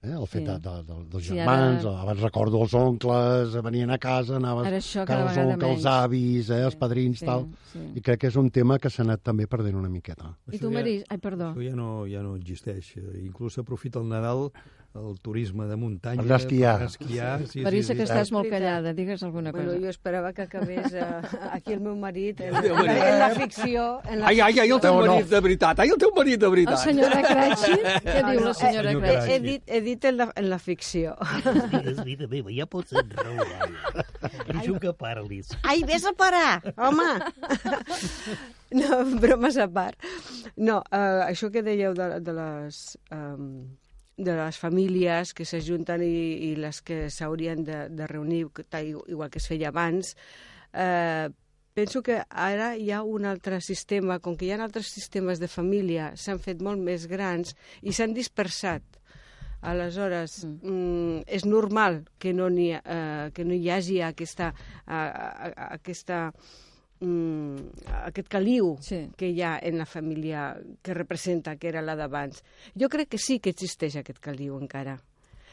Eh? 0.01 0.13
El 0.15 0.27
fet 0.29 0.45
Sí. 0.47 0.47
de, 0.47 0.59
de, 0.61 0.83
de, 0.87 0.95
dels 1.11 1.25
Sí, 1.27 1.35
germans, 1.35 1.85
ara- 1.85 2.01
abans 2.03 2.21
recordo 2.21 2.63
els 2.63 2.73
oncles, 2.73 3.53
venien 3.65 3.91
a 3.91 3.99
casa, 3.99 4.37
anaves 4.37 4.97
a 4.97 5.05
casa 5.05 5.25
els 5.25 5.37
oncles, 5.55 5.71
els 5.71 5.83
menys. 5.83 5.87
avis, 5.87 6.51
eh, 6.51 6.61
els 6.63 6.77
padrins, 6.77 7.19
sí, 7.19 7.27
tal, 7.27 7.49
sí. 7.73 7.81
i 7.97 8.01
crec 8.01 8.21
que 8.21 8.27
és 8.29 8.37
un 8.37 8.49
tema 8.51 8.79
que 8.79 8.89
s'ha 8.91 9.03
anat 9.03 9.23
també 9.25 9.49
perdent 9.49 9.75
una 9.75 9.89
miqueta. 9.89 10.37
I 10.53 10.59
tu, 10.59 10.71
Marí? 10.71 11.03
Ai, 11.09 11.19
perdó. 11.19 11.53
Això 11.53 11.69
ja 11.71 11.75
no, 11.75 12.07
ja 12.07 12.23
no 12.23 12.37
existeix. 12.37 12.97
Eh, 12.97 13.23
Inclús 13.25 13.55
s'aprofita 13.55 13.99
el 13.99 14.07
Nadal 14.09 14.53
el 14.95 15.21
turisme 15.21 15.67
de 15.69 15.77
muntanya... 15.77 16.23
Per 16.25 16.33
esquiar. 16.39 16.79
Per 16.81 16.87
esquiar, 16.89 17.47
sí, 17.47 17.61
Marissa, 17.63 17.93
sí, 17.93 17.99
que 18.01 18.07
sí. 18.07 18.11
estàs 18.11 18.33
molt 18.35 18.49
callada, 18.51 18.95
digues 18.97 19.23
alguna 19.23 19.53
Bueno, 19.53 19.73
cosa. 19.75 19.83
jo 19.85 19.91
esperava 19.93 20.33
que 20.33 20.43
acabés 20.43 20.93
uh, 20.97 21.21
aquí 21.53 21.75
el 21.75 21.81
meu 21.85 21.95
marit, 21.95 22.41
en, 22.41 22.57
en, 22.65 22.91
en 22.91 23.19
la 23.21 23.29
ficció. 23.37 23.85
En 24.09 24.21
la 24.21 24.33
Ai, 24.33 24.41
ai, 24.41 24.59
ai, 24.65 24.71
el 24.73 24.81
teu 24.81 24.97
No, 24.97 25.05
no. 25.05 25.13
marit 25.13 25.29
de 25.31 25.41
veritat. 25.45 25.79
Ai, 25.85 25.93
el 25.95 25.99
teu 26.03 26.11
marit 26.17 26.41
de 26.41 26.47
El 26.49 26.55
veritat. 26.57 26.83
senyor 26.83 27.15
Cratxi, 27.15 27.77
què 28.09 28.23
diu 28.31 28.43
la 28.49 28.55
senyora 28.59 28.91
senyor 28.91 29.03
Cratxi? 29.05 29.31
He, 29.31 29.35
he, 29.37 29.41
dit, 29.45 29.63
he 29.69 29.81
dit 29.87 30.05
en 30.11 30.17
la, 30.23 30.29
en 30.35 30.49
la 30.51 30.59
ficció. 30.59 31.15
Digues, 31.75 32.03
vida 32.09 32.27
meva, 32.33 32.51
ja 32.57 32.67
pots 32.67 32.97
enraonar. 32.99 33.69
Deixo 34.51 34.81
que 34.83 34.93
parlis. 34.99 35.53
Ai, 35.63 35.85
vés 35.87 36.09
a 36.09 36.15
parar, 36.17 36.63
home! 36.77 37.07
No, 38.71 39.05
bromes 39.21 39.57
a 39.57 39.69
part. 39.69 39.97
No, 40.57 40.81
uh, 40.91 41.23
això 41.29 41.53
que 41.53 41.63
dèieu 41.65 41.95
de, 41.97 42.19
de 42.21 42.35
les... 42.37 42.81
Um, 43.15 43.77
de 44.19 44.35
les 44.35 44.59
famílies 44.59 45.31
que 45.33 45.47
s'ajunten 45.47 46.03
i, 46.03 46.51
i 46.51 46.55
les 46.59 46.83
que 46.83 47.07
s'haurien 47.15 47.63
de, 47.65 47.85
de 47.95 48.07
reunir, 48.11 48.49
igual 49.07 49.31
que 49.31 49.39
es 49.39 49.47
feia 49.47 49.71
abans, 49.71 50.17
eh, 50.75 51.31
penso 51.79 52.03
que 52.03 52.19
ara 52.29 52.73
hi 52.77 52.91
ha 52.91 53.05
un 53.07 53.25
altre 53.31 53.61
sistema, 53.63 54.19
com 54.19 54.35
que 54.37 54.49
hi 54.49 54.53
ha 54.53 54.59
altres 54.65 54.91
sistemes 54.91 55.39
de 55.39 55.47
família, 55.49 56.11
s'han 56.19 56.43
fet 56.43 56.59
molt 56.67 56.83
més 56.83 57.07
grans 57.07 57.55
i 57.87 57.95
s'han 57.95 58.13
dispersat. 58.17 58.83
Aleshores, 59.61 60.45
mm. 60.47 60.59
Mm, 60.71 61.23
és 61.27 61.45
normal 61.47 62.05
que 62.19 62.31
no, 62.35 62.47
hi, 62.51 62.73
ha- 62.77 62.83
eh, 62.85 63.31
que 63.35 63.45
no 63.47 63.55
hi 63.55 63.71
hagi 63.75 64.01
aquesta, 64.07 64.53
eh, 64.87 64.95
eh, 64.95 65.53
aquesta, 65.79 66.33
mm, 67.01 67.89
aquest 68.05 68.29
caliu 68.29 68.77
Sí. 68.81 69.09
que 69.17 69.29
hi 69.31 69.43
ha 69.43 69.59
en 69.63 69.79
la 69.79 69.87
família 69.87 70.57
que 70.83 70.95
representa, 70.95 71.57
que 71.57 71.69
era 71.69 71.83
la 71.83 71.97
d'abans. 71.97 72.43
Jo 72.75 72.89
crec 72.89 73.09
que 73.09 73.19
sí 73.19 73.39
que 73.41 73.51
existeix 73.51 73.97
aquest 73.97 74.19
caliu 74.21 74.59
encara. 74.59 74.99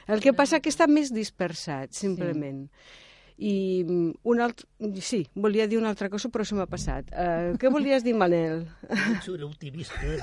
El 0.08 0.22
que 0.22 0.34
passa 0.34 0.60
que 0.62 0.70
està 0.70 0.86
més 0.88 1.10
dispersat, 1.14 1.92
simplement. 1.98 2.68
I 3.38 3.84
mm, 3.84 4.12
un 4.32 4.40
altre... 4.40 4.64
Sí, 5.04 5.26
volia 5.36 5.66
dir 5.68 5.76
una 5.78 5.90
altra 5.92 6.08
cosa, 6.14 6.30
però 6.32 6.46
se 6.48 6.56
m'ha 6.56 6.68
passat. 6.72 7.10
Uh, 7.12 7.58
què 7.60 7.68
volies 7.74 8.06
dir, 8.06 8.14
Manel? 8.16 8.62
Ets 8.88 9.28
un 9.34 9.44
optimista. 9.44 10.00
Eh? 10.06 10.20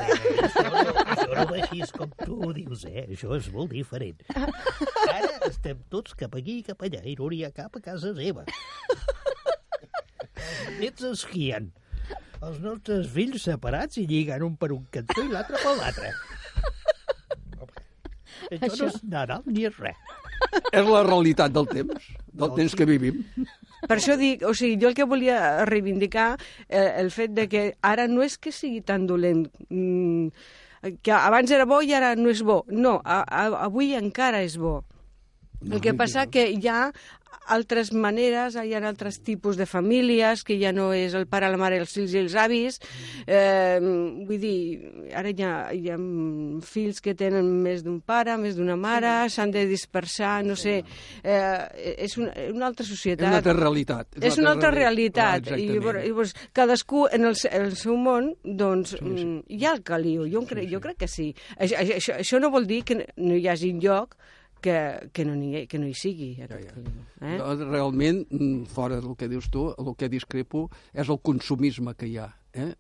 Això, 0.47 0.65
no, 0.71 0.95
això 1.03 1.29
no 1.35 1.59
així 1.59 1.83
com 1.93 2.15
tu 2.25 2.39
ho 2.47 2.53
dius, 2.57 2.87
eh? 2.89 3.05
Això 3.13 3.35
és 3.37 3.51
molt 3.53 3.75
diferent. 3.75 4.23
Ara 4.33 5.35
estem 5.51 5.83
tots 5.93 6.15
cap 6.17 6.39
aquí 6.41 6.61
i 6.63 6.65
cap 6.71 6.81
allà 6.89 7.03
i 7.05 7.13
no 7.19 7.29
n'hi 7.29 7.43
ha 7.45 7.53
cap 7.53 7.77
a 7.77 7.85
casa 7.85 8.15
seva. 8.17 8.47
Nets 10.81 11.05
esquien. 11.13 11.71
Els 12.43 12.59
nostres 12.63 13.07
fills 13.15 13.45
separats 13.47 14.01
i 14.03 14.07
lligant 14.11 14.43
un 14.43 14.57
per 14.59 14.73
un 14.75 14.85
cantó 14.91 15.23
i 15.23 15.31
l'altre 15.31 15.61
per 15.63 15.77
l'altre. 15.79 16.11
Això, 18.51 18.67
Això- 18.67 18.87
no 18.87 18.91
és 18.91 19.03
Nadal 19.05 19.43
ni 19.47 19.67
és 19.69 19.79
res. 19.79 19.97
És 20.73 20.85
la 20.85 21.03
realitat 21.07 21.53
del 21.55 21.69
temps, 21.71 22.09
del 22.33 22.55
temps 22.57 22.75
que 22.77 22.85
vivim. 22.89 23.23
Per 23.87 23.97
això 23.97 24.17
dic, 24.19 24.43
o 24.47 24.53
sigui, 24.55 24.77
jo 24.83 24.91
el 24.91 24.95
que 24.99 25.07
volia 25.09 25.65
reivindicar 25.65 26.37
eh, 26.69 26.93
el 27.01 27.11
fet 27.15 27.33
de 27.35 27.49
que 27.49 27.63
ara 27.81 28.09
no 28.11 28.23
és 28.23 28.37
que 28.39 28.53
sigui 28.53 28.83
tan 28.87 29.07
dolent, 29.07 29.47
mm, 29.71 30.29
que 31.03 31.15
abans 31.15 31.51
era 31.51 31.65
bo 31.65 31.81
i 31.83 31.95
ara 31.95 32.15
no 32.19 32.29
és 32.31 32.43
bo. 32.43 32.65
No, 32.69 32.99
a, 33.05 33.23
a, 33.23 33.47
avui 33.65 33.95
encara 33.99 34.43
és 34.43 34.59
bo. 34.59 34.83
El 35.63 35.81
que 35.81 35.95
passa 35.95 36.27
que 36.27 36.49
ha 36.69 36.91
altres 37.53 37.91
maneres, 37.93 38.55
hi 38.57 38.75
ha 38.75 38.81
altres 38.87 39.19
tipus 39.25 39.57
de 39.59 39.67
famílies, 39.67 40.43
que 40.47 40.59
ja 40.61 40.71
no 40.73 40.91
és 40.97 41.15
el 41.19 41.27
pare, 41.27 41.49
la 41.51 41.59
mare, 41.61 41.79
els 41.83 41.93
fills 41.93 42.13
i 42.15 42.21
els 42.23 42.35
avis. 42.39 42.79
Eh, 43.27 43.79
vull 43.81 44.39
dir, 44.41 45.13
ara 45.17 45.31
hi 45.33 45.43
ha, 45.45 45.53
hi 45.75 45.91
ha 45.93 45.97
fills 46.67 47.01
que 47.03 47.15
tenen 47.19 47.49
més 47.65 47.83
d'un 47.85 48.01
pare, 48.01 48.37
més 48.41 48.57
d'una 48.57 48.77
mare, 48.77 49.29
s'han 49.33 49.51
de 49.55 49.65
dispersar, 49.71 50.43
no 50.47 50.57
sé. 50.57 50.79
Eh, 51.23 51.97
és 52.07 52.17
una, 52.19 52.33
una 52.53 52.67
altra 52.71 52.85
És 52.87 52.93
societat. 52.95 53.27
una 53.29 53.41
altra 53.43 53.57
realitat. 53.59 54.19
És 54.21 54.39
una 54.39 54.53
altra 54.55 54.71
realitat. 54.75 55.53
Ah, 55.53 55.59
I 55.59 55.69
llavors, 55.73 56.05
llavors, 56.07 56.35
cadascú 56.53 57.07
en 57.13 57.25
el, 57.31 57.37
se- 57.37 57.53
el 57.57 57.75
seu 57.77 57.97
món, 57.97 58.33
doncs, 58.45 58.97
sí, 58.99 59.17
sí. 59.19 59.27
hi 59.59 59.65
ha 59.67 59.75
el 59.77 59.83
caliu. 59.83 60.27
Jo, 60.33 60.45
crec, 60.49 60.69
jo 60.71 60.81
crec 60.81 61.03
que 61.05 61.09
sí. 61.09 61.33
Això, 61.59 61.81
això, 61.97 62.19
això 62.23 62.41
no 62.43 62.51
vol 62.55 62.67
dir 62.71 62.83
que 62.85 63.03
no 63.17 63.35
hi 63.37 63.49
hagi 63.49 63.73
lloc 63.83 64.17
que, 64.63 64.77
que, 65.13 65.25
no, 65.29 65.35
hi, 65.37 65.67
que 65.69 65.79
no 65.83 65.87
hi 65.91 65.95
sigui 65.99 66.31
aquest 66.45 66.71
caliu. 66.71 66.95
Eh? 67.21 67.35
Jo, 67.41 67.51
Realment, 67.67 68.23
mm, 68.31 68.65
fora 68.73 69.01
del 69.03 69.17
que 69.19 69.29
dius 69.29 69.51
tu, 69.53 69.69
el 69.77 69.93
que 69.99 70.09
discrepo 70.09 70.69
és 70.95 71.09
el 71.13 71.19
consumisme 71.21 71.95
que 71.99 72.09
hi 72.09 72.17
ha. 72.23 72.31
Eh? 72.55 72.71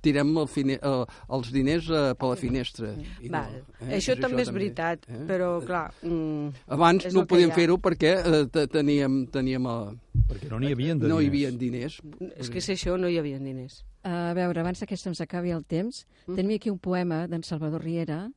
Tirem 0.00 0.28
el 0.38 0.46
fine, 0.46 0.76
eh, 0.78 1.04
els 1.34 1.48
diners 1.52 1.88
eh, 1.90 2.02
per 2.14 2.28
la 2.30 2.36
finestra. 2.38 2.92
I 3.20 3.26
no, 3.28 3.32
Val. 3.34 3.56
eh? 3.82 3.96
Això 3.98 4.14
també 4.14 4.44
és 4.44 4.48
també, 4.48 4.60
veritat, 4.60 5.08
eh? 5.10 5.18
però, 5.26 5.48
clar... 5.66 5.88
Mm, 6.06 6.52
Abans 6.78 7.08
és 7.10 7.14
no 7.16 7.24
el 7.24 7.26
podíem 7.26 7.50
fer-ho 7.50 7.76
perquè 7.82 8.12
eh, 8.22 8.44
te- 8.54 8.68
teníem, 8.70 9.24
teníem 9.34 9.66
eh, 9.66 9.96
Perquè 10.30 10.48
no 10.52 10.60
n'hi 10.62 10.70
havia 10.72 10.94
de 10.94 11.08
no 11.10 11.18
hi 11.20 11.26
diners. 11.28 11.98
havia 11.98 12.20
diners. 12.22 12.36
és 12.38 12.48
que 12.48 12.62
és 12.62 12.68
això, 12.76 12.94
no 12.96 13.10
hi 13.10 13.18
havia 13.18 13.40
diners. 13.42 13.82
A 14.06 14.32
veure, 14.38 14.62
abans 14.62 14.80
que 14.86 14.96
se'ns 14.96 15.20
acabi 15.20 15.50
el 15.50 15.64
temps, 15.66 16.06
Mm. 16.26 16.36
tenim 16.38 16.54
aquí 16.56 16.70
un 16.70 16.78
poema 16.78 17.26
d'en 17.26 17.42
Salvador 17.42 17.82
Riera 17.82 18.28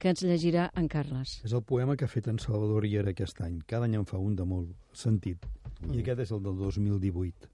que 0.00 0.08
ens 0.08 0.22
llegirà 0.24 0.70
en 0.80 0.88
Carles. 0.88 1.36
És 1.44 1.52
el 1.52 1.62
poema 1.68 1.94
que 1.96 2.06
ha 2.08 2.10
fet 2.10 2.30
en 2.32 2.38
Salvador 2.40 2.86
Riera 2.86 3.12
aquest 3.12 3.42
any. 3.44 3.58
Cada 3.68 3.84
any 3.84 3.98
en 3.98 4.06
fa 4.08 4.18
un 4.18 4.32
de 4.38 4.46
molt 4.48 4.72
sentit. 4.96 5.44
I 5.92 6.00
aquest 6.00 6.24
és 6.24 6.32
el 6.32 6.40
del 6.46 6.56
2018. 6.56 7.50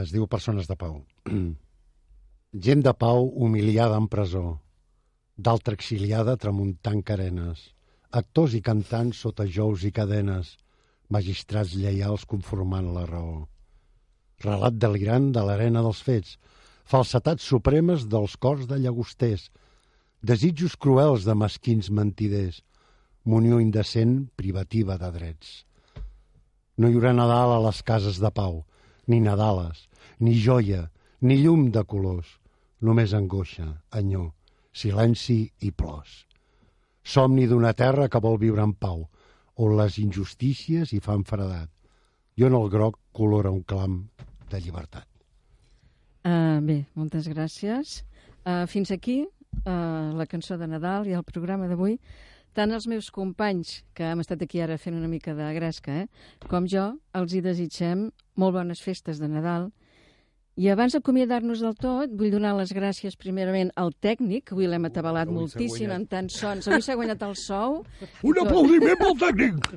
Es 0.00 0.14
diu 0.14 0.24
Persones 0.30 0.70
de 0.70 0.76
Pau. 0.80 1.02
Gent 2.66 2.82
de 2.82 2.92
pau 2.98 3.28
humiliada 3.44 3.98
en 4.00 4.08
presó, 4.10 4.58
d'altra 5.38 5.76
exiliada 5.78 6.34
tramuntant 6.40 7.04
carenes, 7.06 7.60
actors 8.10 8.56
i 8.58 8.60
cantants 8.64 9.20
sota 9.22 9.46
jous 9.46 9.84
i 9.86 9.92
cadenes, 9.94 10.56
magistrats 11.14 11.76
lleials 11.78 12.26
conformant 12.26 12.90
la 12.96 13.04
raó. 13.06 13.44
Relat 14.42 14.80
delirant 14.82 15.30
de 15.36 15.44
l'arena 15.46 15.84
dels 15.86 16.00
fets, 16.02 16.38
falsetats 16.90 17.46
supremes 17.46 18.08
dels 18.10 18.34
cors 18.36 18.66
de 18.66 18.80
llagosters, 18.82 19.50
desitjos 20.22 20.76
cruels 20.76 21.24
de 21.24 21.34
mesquins 21.34 21.90
mentiders, 21.90 22.60
munió 23.24 23.60
indecent 23.60 24.30
privativa 24.36 24.96
de 24.98 25.10
drets. 25.12 25.52
No 26.76 26.88
hi 26.88 26.96
haurà 26.96 27.12
Nadal 27.12 27.56
a 27.56 27.62
les 27.66 27.82
cases 27.82 28.20
de 28.20 28.30
pau, 28.32 28.64
ni 29.06 29.20
Nadales, 29.20 29.88
ni 30.20 30.36
joia, 30.40 30.88
ni 31.20 31.40
llum 31.42 31.70
de 31.72 31.84
colors, 31.84 32.38
només 32.80 33.12
angoixa, 33.16 33.66
enyor, 33.96 34.30
silenci 34.72 35.50
i 35.60 35.72
plors. 35.72 36.24
Somni 37.04 37.46
d'una 37.48 37.72
terra 37.76 38.08
que 38.08 38.20
vol 38.20 38.38
viure 38.40 38.64
en 38.64 38.72
pau, 38.72 39.06
on 39.60 39.76
les 39.76 39.98
injustícies 40.00 40.92
hi 40.92 41.00
fan 41.04 41.24
fredat, 41.28 41.68
i 42.36 42.44
on 42.44 42.56
el 42.56 42.68
groc 42.72 42.96
colora 43.12 43.52
un 43.52 43.62
clam 43.62 44.06
de 44.50 44.60
llibertat. 44.60 45.06
Uh, 46.24 46.60
bé, 46.64 46.84
moltes 46.96 47.28
gràcies. 47.28 48.00
Uh, 48.44 48.64
fins 48.68 48.92
aquí 48.92 49.24
uh, 49.64 50.12
la 50.16 50.26
cançó 50.26 50.58
de 50.58 50.68
Nadal 50.68 51.08
i 51.08 51.16
el 51.16 51.24
programa 51.24 51.68
d'avui. 51.70 51.98
Tant 52.56 52.72
els 52.74 52.88
meus 52.90 53.10
companys, 53.14 53.84
que 53.94 54.08
hem 54.10 54.22
estat 54.22 54.42
aquí 54.42 54.58
ara 54.60 54.78
fent 54.78 54.96
una 54.98 55.08
mica 55.10 55.36
de 55.38 55.46
gresca, 55.54 56.02
eh, 56.02 56.48
com 56.50 56.66
jo, 56.66 56.88
els 57.14 57.34
hi 57.34 57.42
desitgem 57.44 58.08
molt 58.34 58.56
bones 58.56 58.82
festes 58.82 59.20
de 59.22 59.28
Nadal. 59.30 59.68
I 60.58 60.66
abans 60.68 60.92
d'acomiadar-nos 60.96 61.60
del 61.62 61.76
tot, 61.78 62.10
vull 62.18 62.32
donar 62.34 62.50
les 62.58 62.72
gràcies 62.74 63.14
primerament 63.16 63.70
al 63.78 63.92
tècnic, 64.02 64.48
que 64.48 64.56
avui 64.56 64.66
l'hem 64.66 64.88
atabalat 64.88 65.30
avui 65.30 65.44
moltíssim 65.44 65.92
en 65.94 66.06
tants 66.10 66.40
sons. 66.42 66.66
Avui 66.66 66.82
s'ha 66.82 66.96
guanyat 66.98 67.22
el 67.22 67.36
sou. 67.38 67.78
Un 68.28 68.40
aplaudiment 68.42 68.98
pel 68.98 69.16
tècnic! 69.22 69.70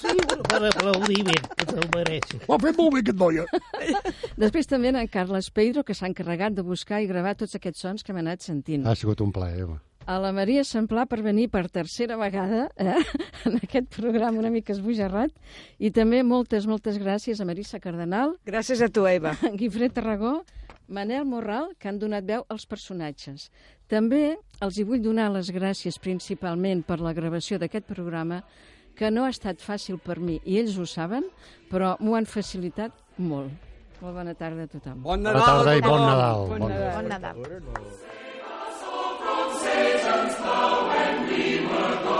Sí, 0.00 0.16
per 0.48 0.62
aplaudiment, 0.72 1.48
que 1.52 1.68
te'l 1.68 1.88
mereixes. 1.94 2.42
Ho 2.48 2.56
ha 2.56 2.60
fet 2.64 2.80
molt 2.80 2.96
bé, 2.96 3.04
aquest 3.04 3.20
noia. 3.20 3.46
Després 4.46 4.72
també 4.72 4.94
en 4.94 5.02
Carles 5.12 5.52
Pedro, 5.54 5.84
que 5.84 5.94
s'ha 5.94 6.08
encarregat 6.08 6.56
de 6.56 6.64
buscar 6.64 7.02
i 7.04 7.10
gravar 7.10 7.36
tots 7.36 7.54
aquests 7.60 7.84
sons 7.84 8.02
que 8.02 8.16
hem 8.16 8.24
anat 8.24 8.42
sentint. 8.42 8.88
Ha 8.88 8.96
sigut 8.98 9.20
un 9.20 9.36
plaer, 9.36 9.66
Eva. 9.68 9.78
A 10.06 10.18
la 10.20 10.32
Maria 10.36 10.64
Samplà 10.68 11.06
per 11.08 11.20
venir 11.24 11.48
per 11.52 11.64
tercera 11.72 12.16
vegada 12.20 12.66
eh, 12.76 12.98
en 13.48 13.56
aquest 13.62 13.88
programa 13.94 14.38
una 14.42 14.50
mica 14.52 14.74
esbojarrat 14.74 15.32
i 15.78 15.90
també 15.94 16.22
moltes, 16.26 16.66
moltes 16.68 16.98
gràcies 17.00 17.40
a 17.40 17.46
Marissa 17.48 17.80
Cardenal, 17.80 18.36
Gràcies 18.44 18.82
a 18.84 18.90
tu, 18.92 19.06
Eva. 19.08 19.34
Guifré 19.60 19.88
Tarragó, 19.94 20.42
Manel 20.88 21.24
Morral, 21.24 21.70
que 21.80 21.88
han 21.88 21.98
donat 21.98 22.26
veu 22.28 22.44
als 22.52 22.66
personatges. 22.68 23.48
També 23.88 24.36
els 24.64 24.78
hi 24.78 24.84
vull 24.84 25.02
donar 25.04 25.30
les 25.32 25.50
gràcies 25.52 25.98
principalment 26.00 26.84
per 26.84 27.00
la 27.00 27.14
gravació 27.16 27.58
d'aquest 27.60 27.88
programa, 27.88 28.42
que 28.94 29.10
no 29.10 29.24
ha 29.24 29.32
estat 29.32 29.58
fàcil 29.64 29.98
per 29.98 30.20
mi, 30.22 30.38
i 30.44 30.60
ells 30.60 30.76
ho 30.78 30.84
saben, 30.86 31.24
però 31.70 31.96
m'ho 32.00 32.14
han 32.14 32.28
facilitat 32.30 32.92
molt. 33.18 33.72
Molt 34.04 34.18
bona 34.20 34.34
tarda 34.36 34.68
a 34.68 34.68
tothom. 34.68 35.00
Bon 35.02 35.22
Bona 35.22 35.32
Nadal! 35.32 35.46
tarda 35.48 35.72
a 35.72 35.78
i 35.78 35.82
bon. 35.86 36.04
Nadal. 36.04 36.44
Bon 36.50 36.58
Bon 36.66 36.68
Nadal. 36.68 37.08
Nadal. 37.08 37.40
Bon 37.40 37.64
Nadal. 37.72 38.13
So 40.44 40.88
when 40.88 41.26
we 41.26 41.64
were 41.66 42.13